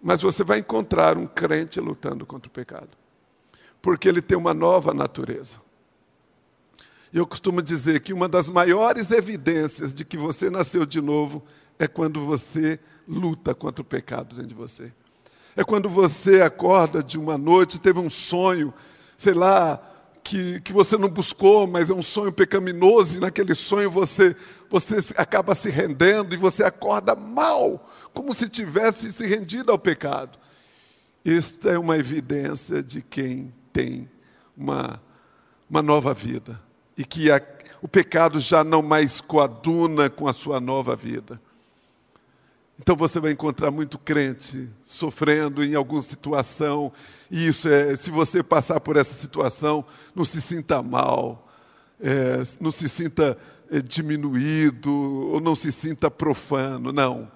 Mas 0.00 0.22
você 0.22 0.44
vai 0.44 0.58
encontrar 0.58 1.18
um 1.18 1.26
crente 1.26 1.80
lutando 1.80 2.24
contra 2.24 2.48
o 2.48 2.52
pecado. 2.52 2.90
Porque 3.82 4.08
ele 4.08 4.22
tem 4.22 4.36
uma 4.36 4.54
nova 4.54 4.94
natureza. 4.94 5.60
Eu 7.12 7.26
costumo 7.26 7.60
dizer 7.60 8.00
que 8.00 8.12
uma 8.12 8.28
das 8.28 8.48
maiores 8.48 9.10
evidências 9.10 9.92
de 9.92 10.04
que 10.04 10.16
você 10.16 10.48
nasceu 10.48 10.86
de 10.86 11.00
novo 11.00 11.42
é 11.76 11.88
quando 11.88 12.24
você 12.24 12.78
luta 13.06 13.52
contra 13.52 13.82
o 13.82 13.84
pecado 13.84 14.36
dentro 14.36 14.48
de 14.48 14.54
você. 14.54 14.92
É 15.56 15.64
quando 15.64 15.88
você 15.88 16.40
acorda 16.40 17.02
de 17.02 17.18
uma 17.18 17.36
noite, 17.36 17.80
teve 17.80 17.98
um 17.98 18.08
sonho, 18.08 18.72
sei 19.18 19.34
lá, 19.34 19.82
que, 20.22 20.60
que 20.60 20.72
você 20.72 20.96
não 20.96 21.08
buscou, 21.08 21.66
mas 21.66 21.90
é 21.90 21.94
um 21.94 22.02
sonho 22.02 22.30
pecaminoso, 22.32 23.16
e 23.16 23.20
naquele 23.20 23.56
sonho 23.56 23.90
você, 23.90 24.36
você 24.68 24.98
acaba 25.16 25.52
se 25.56 25.68
rendendo 25.68 26.32
e 26.32 26.38
você 26.38 26.62
acorda 26.62 27.16
mal, 27.16 27.90
como 28.14 28.32
se 28.32 28.48
tivesse 28.48 29.10
se 29.10 29.26
rendido 29.26 29.72
ao 29.72 29.78
pecado. 29.78 30.38
Esta 31.24 31.70
é 31.70 31.78
uma 31.78 31.98
evidência 31.98 32.84
de 32.84 33.02
quem 33.02 33.52
tem 33.72 34.08
uma, 34.56 35.02
uma 35.68 35.82
nova 35.82 36.14
vida 36.14 36.69
e 37.00 37.04
que 37.04 37.30
a, 37.30 37.40
o 37.80 37.88
pecado 37.88 38.38
já 38.38 38.62
não 38.62 38.82
mais 38.82 39.22
coaduna 39.22 40.10
com 40.10 40.28
a 40.28 40.34
sua 40.34 40.60
nova 40.60 40.94
vida. 40.94 41.40
Então 42.78 42.94
você 42.94 43.18
vai 43.18 43.30
encontrar 43.32 43.70
muito 43.70 43.98
crente 43.98 44.68
sofrendo 44.82 45.64
em 45.64 45.74
alguma 45.74 46.02
situação, 46.02 46.92
e 47.30 47.46
isso 47.46 47.70
é, 47.70 47.96
se 47.96 48.10
você 48.10 48.42
passar 48.42 48.80
por 48.80 48.98
essa 48.98 49.14
situação, 49.14 49.82
não 50.14 50.26
se 50.26 50.42
sinta 50.42 50.82
mal, 50.82 51.48
é, 51.98 52.42
não 52.60 52.70
se 52.70 52.86
sinta 52.86 53.38
é, 53.70 53.80
diminuído, 53.80 54.92
ou 54.92 55.40
não 55.40 55.56
se 55.56 55.72
sinta 55.72 56.10
profano, 56.10 56.92
não. 56.92 57.32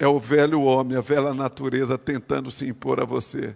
É 0.00 0.08
o 0.08 0.18
velho 0.18 0.62
homem, 0.62 0.98
a 0.98 1.00
velha 1.00 1.32
natureza 1.32 1.96
tentando 1.96 2.50
se 2.50 2.66
impor 2.66 3.00
a 3.00 3.04
você. 3.04 3.54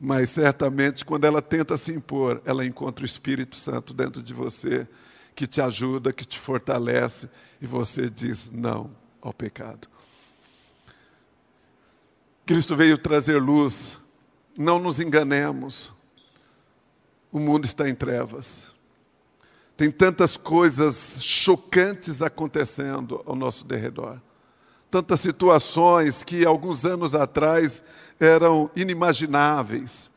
Mas 0.00 0.30
certamente, 0.30 1.04
quando 1.04 1.26
ela 1.26 1.42
tenta 1.42 1.76
se 1.76 1.92
impor, 1.92 2.40
ela 2.46 2.64
encontra 2.64 3.02
o 3.02 3.06
Espírito 3.06 3.54
Santo 3.54 3.92
dentro 3.92 4.22
de 4.22 4.32
você, 4.32 4.88
que 5.34 5.46
te 5.46 5.60
ajuda, 5.60 6.10
que 6.10 6.24
te 6.24 6.38
fortalece, 6.38 7.28
e 7.60 7.66
você 7.66 8.08
diz 8.08 8.50
não 8.50 8.90
ao 9.20 9.34
pecado. 9.34 9.86
Cristo 12.46 12.74
veio 12.74 12.96
trazer 12.96 13.38
luz, 13.38 14.00
não 14.58 14.78
nos 14.78 15.00
enganemos, 15.00 15.92
o 17.30 17.38
mundo 17.38 17.66
está 17.66 17.86
em 17.86 17.94
trevas. 17.94 18.72
Tem 19.76 19.90
tantas 19.90 20.36
coisas 20.36 21.18
chocantes 21.20 22.22
acontecendo 22.22 23.22
ao 23.26 23.36
nosso 23.36 23.66
derredor 23.66 24.20
tantas 24.90 25.20
situações 25.20 26.22
que 26.22 26.44
alguns 26.44 26.84
anos 26.84 27.14
atrás 27.14 27.84
eram 28.18 28.70
inimagináveis, 28.74 30.10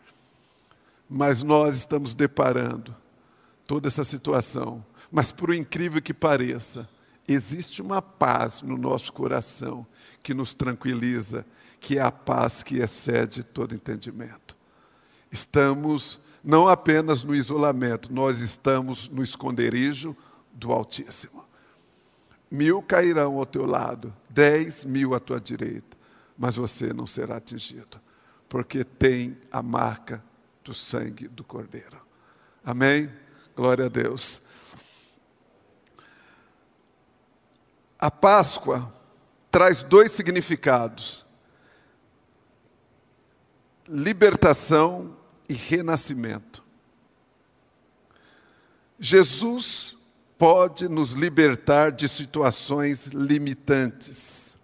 mas 1.09 1.43
nós 1.43 1.77
estamos 1.77 2.13
deparando 2.13 2.95
toda 3.67 3.87
essa 3.87 4.03
situação. 4.03 4.83
Mas, 5.11 5.31
por 5.31 5.53
incrível 5.53 6.01
que 6.01 6.13
pareça, 6.13 6.89
existe 7.27 7.81
uma 7.81 8.01
paz 8.01 8.61
no 8.63 8.77
nosso 8.77 9.13
coração 9.13 9.85
que 10.23 10.33
nos 10.33 10.53
tranquiliza, 10.53 11.45
que 11.79 11.99
é 11.99 12.01
a 12.01 12.11
paz 12.11 12.63
que 12.63 12.77
excede 12.77 13.43
todo 13.43 13.75
entendimento. 13.75 14.57
Estamos 15.31 16.19
não 16.43 16.67
apenas 16.67 17.23
no 17.23 17.33
isolamento, 17.33 18.11
nós 18.11 18.39
estamos 18.39 19.07
no 19.07 19.23
esconderijo 19.23 20.15
do 20.51 20.71
Altíssimo. 20.71 21.45
Mil 22.53 22.83
cairão 22.83 23.39
ao 23.39 23.47
teu 23.47 23.65
lado, 23.65 24.15
dez 24.29 24.85
mil 24.85 25.15
à 25.15 25.19
tua 25.19 25.41
direita, 25.41 25.97
mas 26.37 26.55
você 26.55 26.93
não 26.93 27.07
será 27.07 27.37
atingido, 27.37 27.99
porque 28.47 28.83
tem 28.83 29.35
a 29.51 29.63
marca 29.63 30.23
do 30.63 30.71
sangue 30.71 31.27
do 31.27 31.43
Cordeiro. 31.43 31.99
Amém? 32.63 33.11
Glória 33.55 33.87
a 33.87 33.89
Deus. 33.89 34.39
A 37.97 38.11
Páscoa 38.11 38.93
traz 39.49 39.81
dois 39.81 40.11
significados: 40.11 41.25
libertação 43.87 45.17
e 45.49 45.53
renascimento. 45.55 46.63
Jesus 48.99 49.97
pode 50.37 50.89
nos 50.89 51.13
libertar 51.13 51.91
de 51.91 52.07
situações 52.07 53.07
limitantes. 53.07 54.57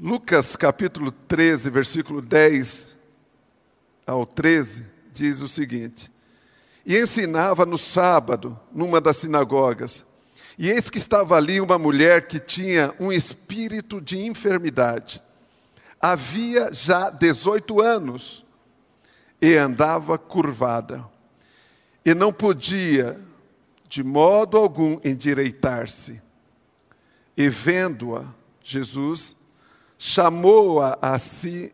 Lucas 0.00 0.54
capítulo 0.54 1.10
13, 1.10 1.70
versículo 1.70 2.22
10 2.22 2.96
ao 4.06 4.24
13, 4.24 4.86
diz 5.12 5.40
o 5.40 5.48
seguinte: 5.48 6.10
E 6.86 6.96
ensinava 6.96 7.66
no 7.66 7.76
sábado, 7.76 8.58
numa 8.72 9.00
das 9.00 9.16
sinagogas, 9.16 10.04
e 10.56 10.70
eis 10.70 10.88
que 10.88 10.98
estava 10.98 11.36
ali 11.36 11.60
uma 11.60 11.78
mulher 11.78 12.28
que 12.28 12.38
tinha 12.38 12.94
um 13.00 13.12
espírito 13.12 14.00
de 14.00 14.18
enfermidade. 14.18 15.22
Havia 16.00 16.72
já 16.72 17.10
18 17.10 17.80
anos 17.80 18.46
e 19.42 19.56
andava 19.56 20.16
curvada 20.16 21.04
e 22.04 22.14
não 22.14 22.32
podia, 22.32 23.20
de 23.88 24.02
modo 24.02 24.56
algum, 24.56 24.98
endireitar-se. 25.04 26.22
E 27.36 27.48
vendo-a, 27.48 28.24
Jesus 28.62 29.36
chamou-a 29.96 30.98
a 31.00 31.18
si 31.18 31.72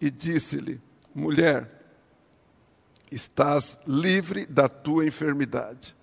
e 0.00 0.10
disse-lhe: 0.10 0.80
Mulher, 1.14 1.70
estás 3.10 3.78
livre 3.86 4.46
da 4.46 4.68
tua 4.68 5.06
enfermidade. 5.06 5.96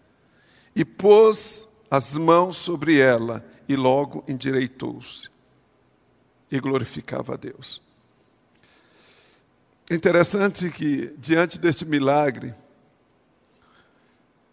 E 0.76 0.86
pôs 0.86 1.68
as 1.90 2.16
mãos 2.16 2.58
sobre 2.58 3.00
ela 3.00 3.46
e 3.68 3.76
logo 3.76 4.24
endireitou-se 4.28 5.30
e 6.52 6.60
glorificava 6.60 7.34
a 7.34 7.38
Deus. 7.38 7.82
Interessante 9.90 10.70
que, 10.70 11.14
diante 11.18 11.60
deste 11.60 11.84
milagre, 11.84 12.54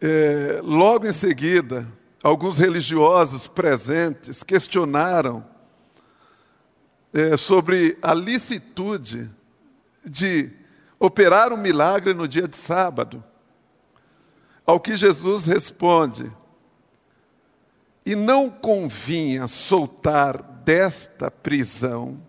é, 0.00 0.60
logo 0.62 1.06
em 1.06 1.12
seguida, 1.12 1.86
alguns 2.22 2.58
religiosos 2.58 3.46
presentes 3.46 4.42
questionaram 4.42 5.44
é, 7.14 7.36
sobre 7.36 7.96
a 8.02 8.12
licitude 8.12 9.30
de 10.04 10.50
operar 10.98 11.52
um 11.52 11.56
milagre 11.56 12.12
no 12.12 12.28
dia 12.28 12.46
de 12.46 12.56
sábado. 12.56 13.24
Ao 14.66 14.78
que 14.78 14.96
Jesus 14.96 15.46
responde: 15.46 16.30
E 18.04 18.14
não 18.14 18.50
convinha 18.50 19.46
soltar 19.46 20.42
desta 20.42 21.30
prisão 21.30 22.20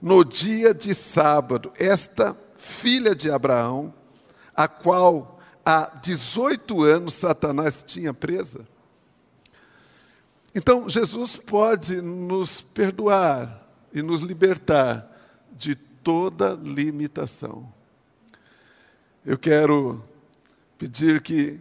no 0.00 0.24
dia 0.24 0.72
de 0.74 0.94
sábado 0.94 1.72
esta 1.78 2.36
filha 2.56 3.14
de 3.14 3.30
Abraão, 3.30 3.92
a 4.54 4.68
qual 4.68 5.33
há 5.64 5.86
18 6.02 6.82
anos 6.82 7.14
Satanás 7.14 7.82
tinha 7.82 8.12
presa? 8.12 8.66
Então, 10.54 10.88
Jesus 10.88 11.36
pode 11.36 12.00
nos 12.00 12.60
perdoar 12.60 13.66
e 13.92 14.02
nos 14.02 14.20
libertar 14.20 15.10
de 15.52 15.74
toda 15.74 16.54
limitação. 16.54 17.72
Eu 19.24 19.38
quero 19.38 20.02
pedir 20.78 21.22
que 21.22 21.58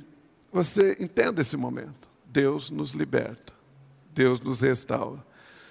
você 0.51 0.97
entenda 0.99 1.41
esse 1.41 1.58
momento. 1.58 2.10
Deus 2.26 2.70
nos 2.70 2.91
liberta, 2.91 3.54
Deus 4.14 4.39
nos 4.39 4.62
restaura. 4.62 5.24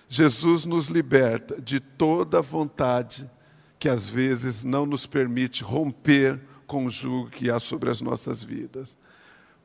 Jesus 0.08 0.64
nos 0.64 0.86
liberta 0.86 1.60
de 1.60 1.80
toda 1.80 2.42
vontade 2.42 3.28
que 3.78 3.88
às 3.88 4.08
vezes 4.08 4.62
não 4.62 4.86
nos 4.86 5.06
permite 5.06 5.64
romper 5.64 6.40
com 6.72 6.86
o 6.86 6.90
jugo 6.90 7.28
que 7.28 7.50
há 7.50 7.60
sobre 7.60 7.90
as 7.90 8.00
nossas 8.00 8.42
vidas. 8.42 8.96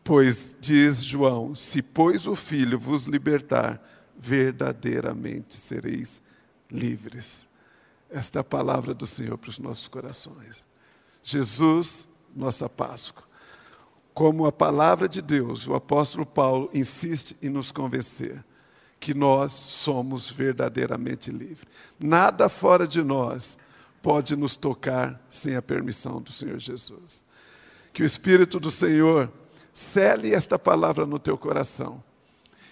Pois, 0.04 0.58
diz 0.60 1.02
João, 1.02 1.56
se 1.56 1.82
pois 1.82 2.28
o 2.28 2.36
Filho 2.36 2.78
vos 2.78 3.06
libertar, 3.06 3.82
verdadeiramente 4.20 5.56
sereis 5.56 6.22
livres. 6.70 7.48
Esta 8.10 8.40
é 8.40 8.42
a 8.42 8.44
palavra 8.44 8.94
do 8.94 9.08
Senhor 9.08 9.38
para 9.38 9.50
os 9.50 9.58
nossos 9.58 9.88
corações. 9.88 10.68
Jesus, 11.24 12.10
nossa 12.36 12.68
Páscoa. 12.68 13.24
Como 14.14 14.46
a 14.46 14.52
palavra 14.52 15.08
de 15.08 15.22
Deus, 15.22 15.66
o 15.66 15.76
apóstolo 15.76 16.26
Paulo 16.26 16.70
insiste 16.74 17.38
em 17.42 17.50
nos 17.50 17.72
convencer 17.72 18.44
que 19.00 19.14
nós 19.14 19.54
somos 19.54 20.30
verdadeiramente 20.30 21.32
livres. 21.32 21.70
Nada 21.98 22.50
fora 22.50 22.86
de 22.86 23.02
nós 23.02 23.58
pode 24.02 24.36
nos 24.36 24.56
tocar 24.56 25.22
sem 25.30 25.56
a 25.56 25.62
permissão 25.62 26.22
do 26.22 26.32
Senhor 26.32 26.60
Jesus. 26.60 27.24
Que 27.94 28.04
o 28.04 28.06
Espírito 28.06 28.60
do 28.60 28.72
Senhor 28.72 29.32
cele 29.74 30.34
esta 30.34 30.58
palavra 30.58 31.06
no 31.06 31.20
teu 31.20 31.38
coração 31.38 32.04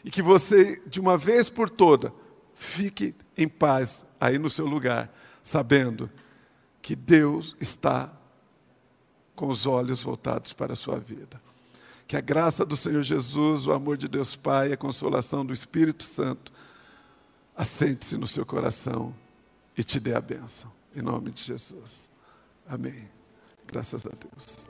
e 0.03 0.11
que 0.11 0.21
você, 0.21 0.81
de 0.85 0.99
uma 0.99 1.17
vez 1.17 1.49
por 1.49 1.69
toda, 1.69 2.13
fique 2.53 3.15
em 3.37 3.47
paz 3.47 4.05
aí 4.19 4.37
no 4.37 4.49
seu 4.49 4.65
lugar 4.65 5.11
sabendo 5.41 6.09
que 6.81 6.95
Deus 6.95 7.55
está 7.59 8.11
com 9.35 9.47
os 9.47 9.65
olhos 9.65 10.01
voltados 10.01 10.53
para 10.53 10.73
a 10.73 10.75
sua 10.75 10.99
vida. 10.99 11.41
Que 12.07 12.15
a 12.15 12.21
graça 12.21 12.63
do 12.63 12.77
Senhor 12.77 13.01
Jesus, 13.01 13.67
o 13.67 13.73
amor 13.73 13.97
de 13.97 14.07
Deus 14.07 14.35
Pai, 14.35 14.71
a 14.71 14.77
consolação 14.77 15.45
do 15.45 15.53
Espírito 15.53 16.03
Santo 16.03 16.53
assente-se 17.55 18.17
no 18.17 18.27
seu 18.27 18.45
coração 18.45 19.15
e 19.77 19.83
te 19.83 19.99
dê 19.99 20.13
a 20.13 20.21
bênção. 20.21 20.74
Em 20.95 21.01
nome 21.01 21.31
de 21.31 21.43
Jesus. 21.43 22.09
Amém. 22.67 23.09
Graças 23.67 24.05
a 24.05 24.11
Deus. 24.11 24.67